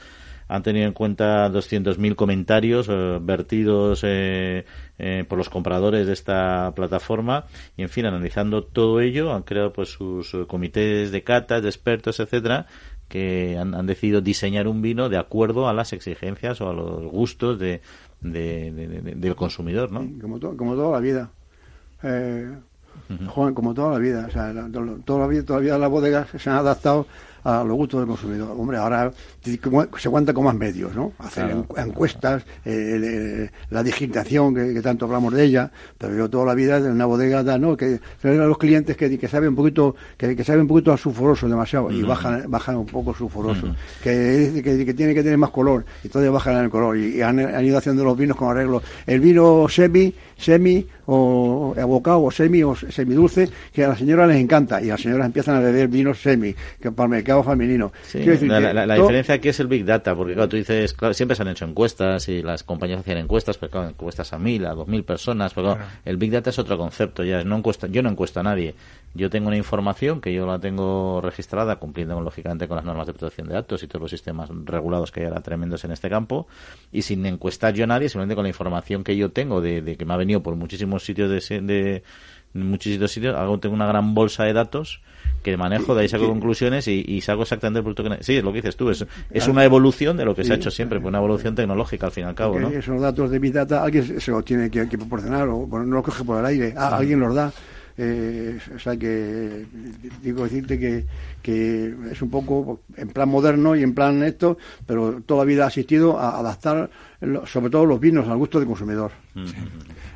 [0.51, 4.65] han tenido en cuenta 200.000 comentarios eh, vertidos eh,
[4.99, 7.45] eh, por los compradores de esta plataforma
[7.77, 12.19] y en fin analizando todo ello han creado pues sus comités de catas de expertos
[12.19, 12.67] etcétera
[13.07, 17.57] que han, decidido diseñar un vino de acuerdo a las exigencias o a los gustos
[17.61, 17.81] de,
[18.21, 20.01] del consumidor ¿no?
[20.21, 21.31] como, como toda la vida
[22.03, 22.51] eh,
[23.55, 24.27] como toda la vida.
[24.29, 24.53] O sea,
[25.05, 27.07] toda la vida, todavía las bodegas se han adaptado
[27.45, 28.55] a los gustos del consumidor.
[28.57, 31.13] Hombre, ahora se cuenta con más medios, ¿no?
[31.19, 36.79] Hacer encuestas, eh, la digitación, que, tanto hablamos de ella, pero yo toda la vida
[36.79, 37.77] en una bodega, da, ¿no?
[37.77, 40.97] Que a los clientes que, que saben un poquito, que, que saben un poquito a
[40.97, 45.85] sulfuroso demasiado, y bajan, bajan un poco sulfuroso, que, que, tiene que tener más color,
[46.03, 48.83] y entonces bajan el color, y, han, han, ido haciendo los vinos con arreglo.
[49.07, 54.39] El vino semi, semi, o abocado, o semi, o semidulce, que a las señoras les
[54.39, 57.93] encanta, y las señoras empiezan a beber vinos semi, que para el mercado femenino.
[58.15, 61.49] la, diferencia aquí es el Big Data, porque claro, tú dices, claro, siempre se han
[61.49, 65.05] hecho encuestas y las compañías hacían encuestas, pero claro, encuestas a mil, a dos mil
[65.05, 68.43] personas, pero el Big Data es otro concepto, ya no encuesta, yo no encuesto a
[68.43, 68.75] nadie.
[69.15, 73.13] Yo tengo una información que yo la tengo registrada, cumpliendo lógicamente con las normas de
[73.13, 76.47] protección de datos y todos los sistemas regulados que hay ahora tremendos en este campo,
[76.93, 80.05] y sin encuestar yo a nadie, simplemente con la información que yo tengo de, que
[80.05, 82.03] me ha venido por muchísimos sitios de, de
[82.55, 85.01] muchísimos sitios, hago, tengo una gran bolsa de datos
[85.43, 88.23] que manejo, de ahí saco conclusiones y, saco exactamente el producto que...
[88.23, 90.57] Sí, es lo que dices tú, es, es una evolución de lo que se ha
[90.57, 92.69] hecho siempre, pues una evolución tecnológica al fin y al cabo, ¿no?
[92.69, 96.25] Esos datos de Big Data alguien se los tiene que, proporcionar o no los coge
[96.25, 97.53] por el aire, alguien los da.
[98.03, 99.67] Eh, o sea que
[100.23, 101.05] digo decirte que,
[101.43, 105.65] que es un poco en plan moderno y en plan esto, pero toda la vida
[105.65, 106.89] ha asistido a adaptar
[107.45, 109.13] sobre todo los vinos al gusto del consumidor.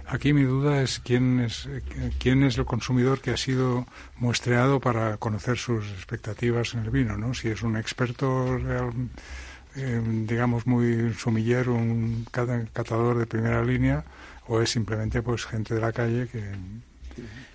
[0.06, 1.68] Aquí mi duda es quién es
[2.18, 3.84] quién es el consumidor que ha sido
[4.16, 7.34] muestreado para conocer sus expectativas en el vino, ¿no?
[7.34, 8.56] Si es un experto
[9.76, 14.04] eh, digamos muy sumillero, un catador de primera línea
[14.46, 16.50] o es simplemente pues gente de la calle que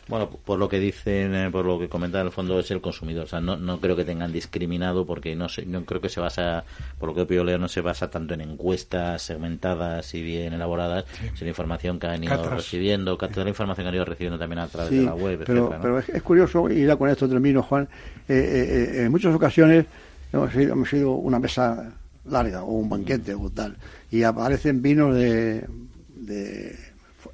[0.10, 2.82] bueno, por lo que dicen, eh, por lo que comentan en el fondo es el
[2.82, 3.26] consumidor.
[3.26, 6.20] O sea, no, no creo que tengan discriminado porque no sé, no creo que se
[6.20, 6.64] basa,
[6.98, 10.54] por lo que he podido leer, no se basa tanto en encuestas segmentadas y bien
[10.54, 11.06] elaboradas,
[11.36, 14.68] sino información que han ido recibiendo, toda la información que han ido recibiendo también a
[14.68, 17.88] través de la web, pero, pero es, curioso, y ya con esto termino, Juan,
[18.28, 19.86] eh, eh, en muchas ocasiones
[20.34, 21.94] hemos sido, hemos sido una mesa
[22.26, 23.78] larga o un banquete o tal,
[24.10, 25.68] y aparecen vinos de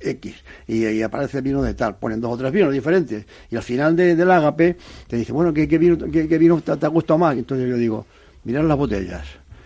[0.09, 0.35] X
[0.67, 4.15] y, aparece vino de tal, ponen dos o tres vinos diferentes y al final de,
[4.15, 4.77] del ágape
[5.07, 7.37] te dice, bueno, ¿qué, vino, qué, vino te, te, ha gustado más?
[7.37, 8.05] Entonces yo digo,
[8.43, 9.25] mirad las botellas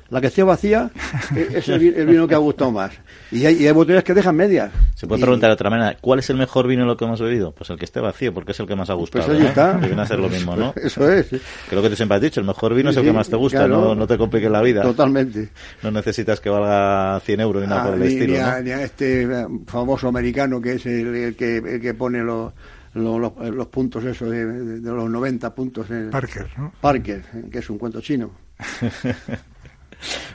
[0.10, 0.90] la que esté vacía
[1.36, 2.92] es el, vino que ha gustado más.
[3.32, 4.72] Y hay, botellas que dejan medias.
[4.96, 7.22] Se puede preguntar de otra manera, ¿cuál es el mejor vino en lo que hemos
[7.22, 7.52] bebido?
[7.52, 9.28] Pues el que esté vacío, porque es el que más ha pues gustado.
[9.28, 9.74] Pues está.
[9.74, 10.74] Viene a ser lo mismo, ¿no?
[10.84, 11.32] Eso es.
[11.72, 13.68] Lo que te siempre has dicho, el mejor vino es el que más te gusta,
[13.68, 14.82] no, no te compliques la vida.
[14.82, 15.50] Totalmente.
[15.84, 18.34] No necesitas que valga 100 euros ni nada por el ah, estilo.
[18.64, 22.54] Ni a, este eh, famoso americano que es el, que, el que pone los...
[22.92, 24.46] Los, los, puntos esos de,
[24.82, 25.92] de, los 90 puntos.
[25.92, 26.74] En Parker, ¿no?
[26.82, 28.32] Parker, que es un cuento chino.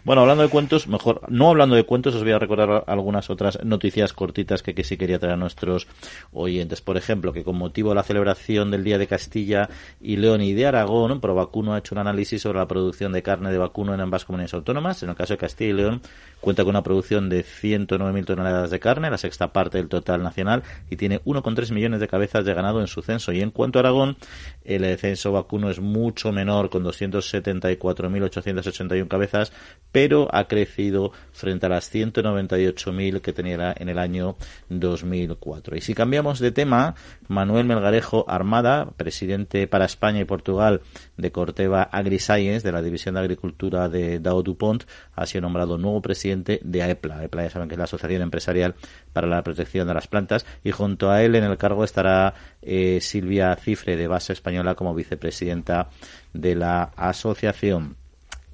[0.04, 3.58] Bueno, hablando de cuentos, mejor, no hablando de cuentos, os voy a recordar algunas otras
[3.64, 5.86] noticias cortitas que, sí quería traer a nuestros
[6.32, 6.82] oyentes.
[6.82, 9.70] Por ejemplo, que con motivo de la celebración del Día de Castilla
[10.02, 13.50] y León y de Aragón, Provacuno ha hecho un análisis sobre la producción de carne
[13.50, 15.02] de vacuno en ambas comunidades autónomas.
[15.02, 16.02] En el caso de Castilla y León,
[16.40, 20.62] cuenta con una producción de 109.000 toneladas de carne, la sexta parte del total nacional,
[20.90, 23.32] y tiene 1,3 millones de cabezas de ganado en su censo.
[23.32, 24.18] Y en cuanto a Aragón,
[24.64, 29.53] el censo vacuno es mucho menor, con 274.881 cabezas,
[29.94, 34.34] pero ha crecido frente a las 198.000 que tenía en el año
[34.68, 35.76] 2004.
[35.76, 36.96] Y si cambiamos de tema,
[37.28, 40.80] Manuel Melgarejo Armada, presidente para España y Portugal
[41.16, 44.82] de Corteva AgriScience, de la División de Agricultura de Dow DuPont,
[45.14, 47.20] ha sido nombrado nuevo presidente de AEPLA.
[47.20, 48.74] AEPLA ya saben que es la Asociación Empresarial
[49.12, 52.98] para la Protección de las Plantas y junto a él en el cargo estará eh,
[53.00, 55.88] Silvia Cifre, de base española, como vicepresidenta
[56.32, 57.94] de la asociación.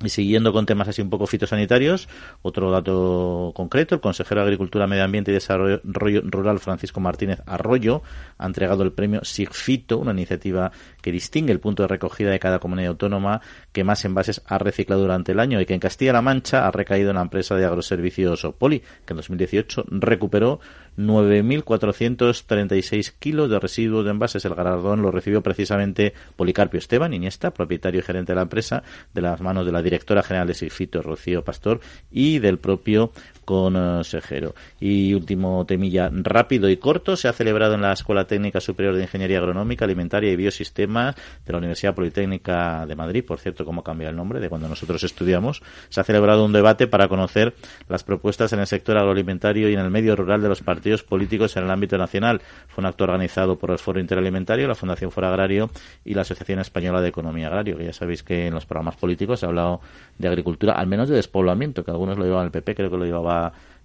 [0.03, 2.09] Y siguiendo con temas así un poco fitosanitarios,
[2.41, 8.03] otro dato concreto, el consejero de Agricultura, Medio Ambiente y Desarrollo Rural, Francisco Martínez Arroyo,
[8.39, 10.73] ha entregado el premio SIGFITO, una iniciativa
[11.03, 13.43] que distingue el punto de recogida de cada comunidad autónoma
[13.73, 17.11] que más envases ha reciclado durante el año y que en Castilla-La Mancha ha recaído
[17.11, 20.61] en la empresa de agroservicios Poli, que en 2018 recuperó
[20.97, 24.45] 9.436 kilos de residuos de envases.
[24.45, 28.83] El galardón lo recibió precisamente Policarpio Esteban Iniesta, propietario y gerente de la empresa,
[29.15, 33.13] de las manos de la directora general de Sifito, Rocío Pastor, y del propio
[33.51, 34.55] consejero.
[34.79, 39.03] Y último temilla rápido y corto, se ha celebrado en la Escuela Técnica Superior de
[39.03, 44.09] Ingeniería Agronómica, Alimentaria y Biosistemas de la Universidad Politécnica de Madrid, por cierto, cómo cambia
[44.09, 45.63] el nombre de cuando nosotros estudiamos.
[45.89, 47.55] Se ha celebrado un debate para conocer
[47.89, 51.57] las propuestas en el sector agroalimentario y en el medio rural de los partidos políticos
[51.57, 52.43] en el ámbito nacional.
[52.69, 55.71] Fue un acto organizado por el Foro Interalimentario, la Fundación Foro Agrario
[56.05, 59.41] y la Asociación Española de Economía Agrario, que ya sabéis que en los programas políticos
[59.41, 59.81] se ha hablado
[60.19, 63.05] de agricultura, al menos de despoblamiento, que algunos lo llevaban el PP, creo que lo
[63.05, 63.40] llevaba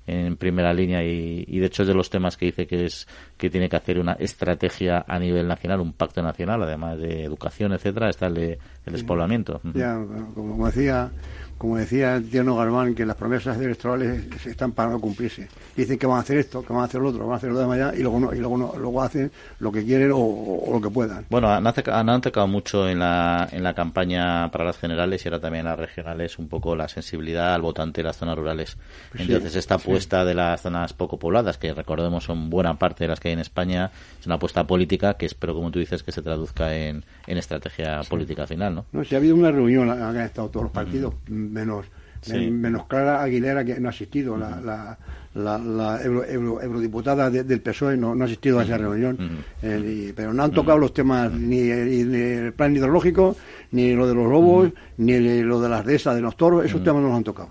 [0.07, 3.49] en primera línea y, de hecho es de los temas que dice que es que
[3.49, 8.09] tiene que hacer una estrategia a nivel nacional, un pacto nacional, además de educación, etcétera,
[8.09, 9.61] está el de el despoblamiento.
[9.73, 9.99] Ya,
[10.35, 11.11] como decía
[11.57, 15.47] como decía el tierno Galván, que las promesas electorales están para no cumplirse.
[15.75, 17.51] Dicen que van a hacer esto, que van a hacer lo otro, van a hacer
[17.51, 20.81] lo de allá y luego no, y luego, luego hacen lo que quieren o, lo
[20.81, 21.25] que puedan.
[21.29, 25.65] Bueno, han, atacado mucho en la, en la campaña para las generales y ahora también
[25.65, 28.77] en las regionales un poco la sensibilidad al votante de las zonas rurales.
[29.11, 33.07] Pues Entonces, esta apuesta de las zonas poco pobladas, que recordemos son buena parte de
[33.09, 36.11] las que hay en España, es una apuesta política que espero, como tú dices, que
[36.11, 38.85] se traduzca en, en estrategia política final, ¿no?
[38.91, 41.13] No, si ha habido una reunión, han estado todos los partidos
[41.51, 41.85] menos
[42.33, 44.37] menos Clara Aguilera que no ha asistido.
[44.37, 44.97] La,
[45.35, 49.43] la, eurodiputada del PSOE no, ha asistido a esa reunión.
[49.61, 53.35] Eh, pero no han tocado los temas ni, el plan hidrológico
[53.71, 56.65] ni lo de los lobos ni lo de las dehesas de los toros.
[56.65, 57.49] Esos temas no los han tocado.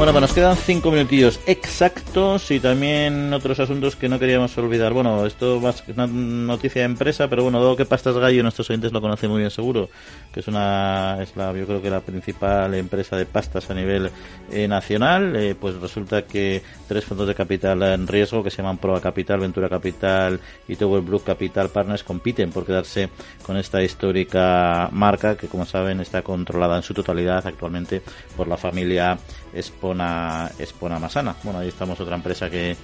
[0.00, 4.94] Bueno, pues nos quedan cinco minutillos exactos y también otros asuntos que no queríamos olvidar.
[4.94, 8.92] Bueno, esto es una noticia de empresa, pero bueno, dado que Pastas Gallo, nuestros oyentes
[8.92, 9.90] lo conocen muy bien seguro,
[10.32, 14.10] que es una, es la, yo creo que la principal empresa de pastas a nivel
[14.50, 18.78] eh, nacional, eh, pues resulta que tres fondos de capital en riesgo que se llaman
[18.78, 23.10] Proa Capital, Ventura Capital y Tower Blue Capital Partners compiten por quedarse
[23.42, 28.00] con esta histórica marca que, como saben, está controlada en su totalidad actualmente
[28.34, 29.18] por la familia
[29.54, 31.34] Espona, Espona Masana.
[31.42, 32.76] Bueno, ahí estamos otra empresa que,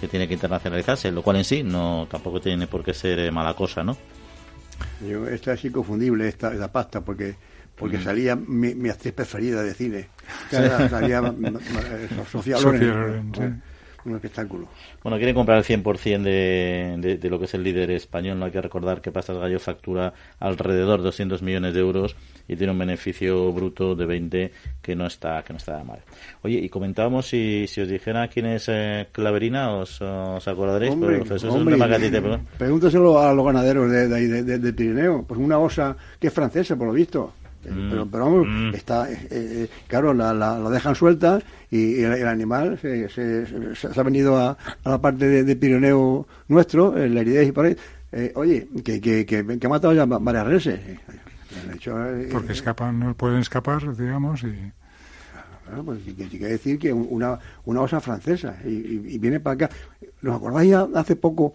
[0.00, 3.30] que tiene que internacionalizarse, lo cual en sí no tampoco tiene por qué ser eh,
[3.30, 3.96] mala cosa, ¿no?
[5.08, 7.36] Yo, esta es inconfundible, esta, esta pasta, porque
[7.76, 10.08] porque salía mi, mi, actriz preferida de cine.
[10.50, 11.34] Salía
[12.30, 13.62] Sofía Loren.
[14.04, 14.68] Un espectáculo.
[15.02, 18.38] Bueno, quieren comprar el 100% de, de, de, lo que es el líder español.
[18.38, 22.56] No hay que recordar que Pastas Gallo factura alrededor de 200 millones de euros y
[22.56, 24.52] tiene un beneficio bruto de 20
[24.82, 26.00] que no está que no está mal.
[26.42, 30.92] Oye, y comentábamos si, si os dijera quién es eh, Claverina, ¿os, os acordaréis?
[30.92, 32.22] Hombre, Pero, eso es un tema que a ti te...
[32.58, 35.24] Pregúntaselo a los ganaderos de, de, de, de Pirineo.
[35.26, 37.32] Pues una osa que es francesa, por lo visto.
[37.70, 38.74] Mm, Pero, pero vamos, mm.
[38.74, 41.40] está, eh, eh, claro, la, la, la dejan suelta
[41.70, 45.44] y, el, el animal se, se, se, se ha venido a, a la parte de,
[45.44, 47.76] de Pirineo nuestro, en la Heridez y por ahí.
[48.12, 50.80] Eh, oye, que, que, que, que ha matado ya varias reses.
[51.74, 54.72] Hecho, eh, Porque escapan, no pueden escapar, digamos, y...
[55.66, 59.70] Claro, pues, quiere decir que una, una osa francesa y, y, y viene para acá.
[60.20, 61.54] ¿Nos acordáis ya hace poco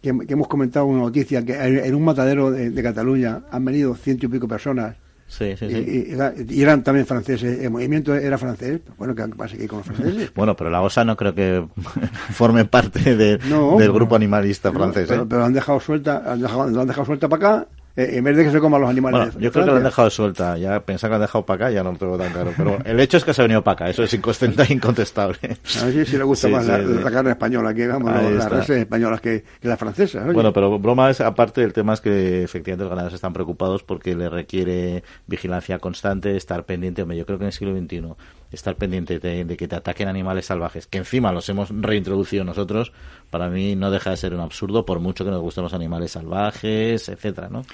[0.00, 3.96] que, que, hemos comentado una noticia que en un matadero de, de Cataluña han venido
[3.96, 4.96] ciento y pico personas
[5.32, 6.14] Sí, sí, sí.
[6.50, 10.30] y, eran también franceses, el movimiento era francés, bueno, ¿qué pasa aquí con los franceses?
[10.36, 11.64] Bueno, pero la OSA no creo que
[12.32, 15.06] forme parte de, no, del grupo animalista francés.
[15.08, 15.26] Pero, ¿eh?
[15.26, 18.36] pero han dejado suelta, han dejado, lo han dejado suelta para acá, eh, en vez
[18.36, 19.34] de que se coman los animales.
[19.34, 21.66] Bueno, yo creo que lo han dejado suelta, ya pensaba que lo han dejado para
[21.66, 23.62] acá, ya no lo tengo tan claro, pero el hecho es que se ha venido
[23.62, 24.12] para acá, eso es
[24.70, 25.38] incontestable.
[25.80, 27.00] A ver si, si le gusta sí, más sí, la, sí.
[27.04, 30.32] la, carne española que vamos, las reses españolas que, que las francesas.
[30.32, 34.14] Bueno, pero broma es, aparte del tema es que efectivamente los ganaderos están preocupados porque
[34.14, 38.14] le requiere vigilancia constante, estar pendiente, hombre, yo creo que en el siglo XXI
[38.52, 42.92] estar pendiente de, de, que te ataquen animales salvajes, que encima los hemos reintroducido nosotros,
[43.30, 46.12] para mí no deja de ser un absurdo, por mucho que nos gusten los animales
[46.12, 47.64] salvajes, etcétera, ¿no?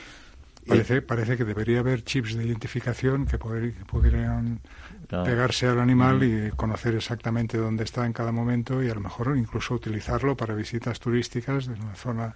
[0.69, 4.61] Parece, parece que debería haber chips de identificación que, poder, que pudieran
[5.09, 5.25] claro.
[5.25, 9.35] pegarse al animal y conocer exactamente dónde está en cada momento y a lo mejor
[9.37, 12.35] incluso utilizarlo para visitas turísticas de una zona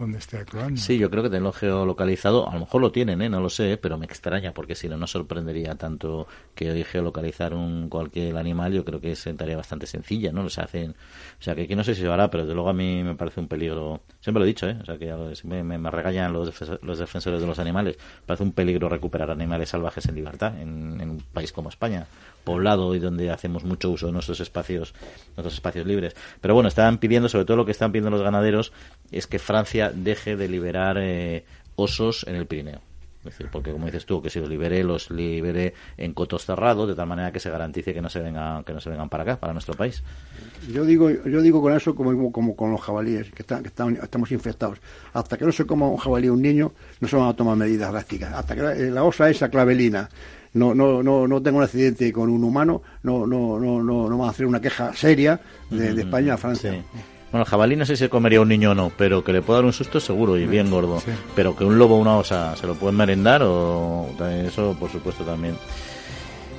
[0.00, 0.80] donde esté actuando.
[0.80, 3.28] Sí, yo creo que tenerlo geolocalizado, a lo mejor lo tienen, ¿eh?
[3.28, 7.54] no lo sé, pero me extraña porque si no, no sorprendería tanto que hoy geolocalizar
[7.54, 10.46] un cualquier animal, yo creo que es tarea bastante sencilla, ¿no?
[10.46, 13.04] Hacen, o sea, que aquí no sé si se hará, pero desde luego a mí
[13.04, 14.76] me parece un peligro, siempre lo he dicho, ¿eh?
[14.82, 18.42] O sea, que me, me, me regañan los, defensores, los defensores de los animales, parece
[18.42, 22.06] un peligro recuperar animales salvajes en libertad en, en un país como España
[22.44, 24.94] poblado y donde hacemos mucho uso de nuestros espacios
[25.36, 28.72] nuestros espacios libres pero bueno están pidiendo sobre todo lo que están pidiendo los ganaderos
[29.10, 31.44] es que Francia deje de liberar eh,
[31.76, 32.80] osos en el Pirineo
[33.20, 36.88] es decir, porque como dices tú, que si los libere, los libere en cotos cerrados,
[36.88, 39.24] de tal manera que se garantice que no se vengan, que no se vengan para
[39.24, 40.02] acá, para nuestro país.
[40.72, 43.98] Yo digo, yo digo con eso como, como con los jabalíes, que, están, que están,
[44.02, 44.78] estamos infectados.
[45.12, 47.92] Hasta que no se coma un jabalí un niño, no se van a tomar medidas
[47.92, 48.32] drásticas.
[48.32, 50.08] Hasta que la, la osa esa clavelina
[50.54, 54.18] no, no, no, no tenga un accidente con un humano, no, no, no, no, no
[54.18, 55.38] van a hacer una queja seria
[55.68, 56.72] de, de España a Francia.
[56.72, 57.00] Sí.
[57.30, 59.40] Bueno, el jabalí no sé si se comería un niño o no, pero que le
[59.40, 61.00] pueda dar un susto seguro y bien gordo.
[61.00, 61.12] Sí.
[61.36, 64.08] Pero que un lobo o una osa se lo pueden merendar o
[64.44, 65.54] eso por supuesto también.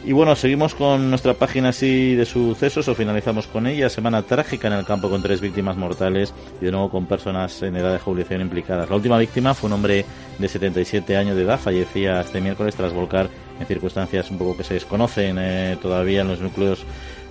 [0.03, 3.87] Y bueno, seguimos con nuestra página así de sucesos o finalizamos con ella.
[3.87, 7.75] Semana trágica en el campo con tres víctimas mortales y de nuevo con personas en
[7.75, 8.89] edad de jubilación implicadas.
[8.89, 10.05] La última víctima fue un hombre
[10.39, 14.63] de 77 años de edad, fallecía este miércoles tras volcar en circunstancias un poco que
[14.63, 16.83] se desconocen eh, todavía en los núcleos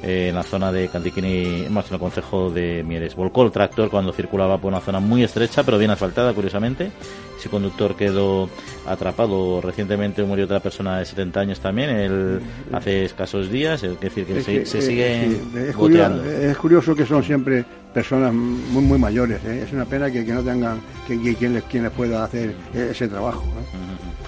[0.03, 3.15] eh, en la zona de Cantiquini, más en el concejo de Mieres.
[3.15, 6.91] Volcó el tractor cuando circulaba por una zona muy estrecha, pero bien asfaltada, curiosamente.
[7.39, 8.49] Su conductor quedó
[8.87, 9.61] atrapado.
[9.61, 12.41] Recientemente murió otra persona de 70 años también, él
[12.73, 13.83] hace escasos días.
[13.83, 17.23] Es decir, que, es se, que se, sigue sí, es, curioso, es curioso que son
[17.23, 19.45] siempre personas muy muy mayores.
[19.45, 19.65] ¿eh?
[19.67, 22.55] Es una pena que, que no tengan que, que, quien, les, quien les pueda hacer
[22.75, 23.43] ese trabajo.
[23.43, 23.77] ¿eh?
[23.77, 24.20] Uh -huh.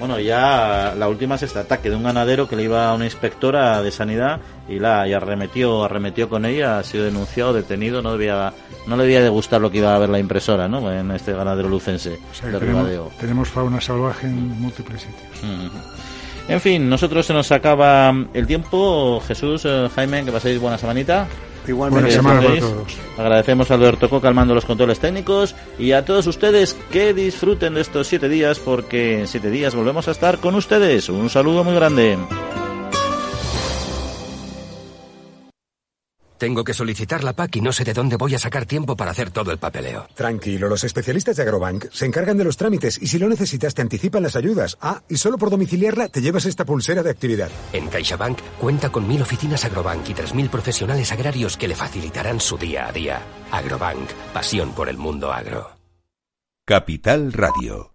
[0.00, 3.04] Bueno, ya la última es este ataque de un ganadero que le iba a una
[3.04, 8.12] inspectora de sanidad y la y arremetió, arremetió con ella, ha sido denunciado, detenido, no
[8.12, 8.54] debía,
[8.86, 10.90] no le debía de gustar lo que iba a ver la impresora, ¿no?
[10.90, 15.70] En este ganadero lucense o sea, de tenemos, tenemos, fauna salvaje en múltiples sitios.
[16.48, 19.22] En fin, nosotros se nos acaba el tiempo.
[19.28, 21.28] Jesús, eh, Jaime, que paséis buena semanita.
[21.66, 22.96] Igualmente, todos.
[23.18, 27.80] Agradecemos a Alberto Coca calmando los controles técnicos y a todos ustedes que disfruten de
[27.80, 31.08] estos siete días porque en siete días volvemos a estar con ustedes.
[31.08, 32.18] Un saludo muy grande.
[36.40, 39.10] Tengo que solicitar la PAC y no sé de dónde voy a sacar tiempo para
[39.10, 40.06] hacer todo el papeleo.
[40.14, 43.82] Tranquilo, los especialistas de Agrobank se encargan de los trámites y si lo necesitas te
[43.82, 44.78] anticipan las ayudas.
[44.80, 47.50] Ah, y solo por domiciliarla te llevas esta pulsera de actividad.
[47.74, 52.40] En CaixaBank cuenta con mil oficinas Agrobank y tres mil profesionales agrarios que le facilitarán
[52.40, 53.20] su día a día.
[53.50, 55.72] Agrobank, pasión por el mundo agro.
[56.64, 57.92] Capital Radio.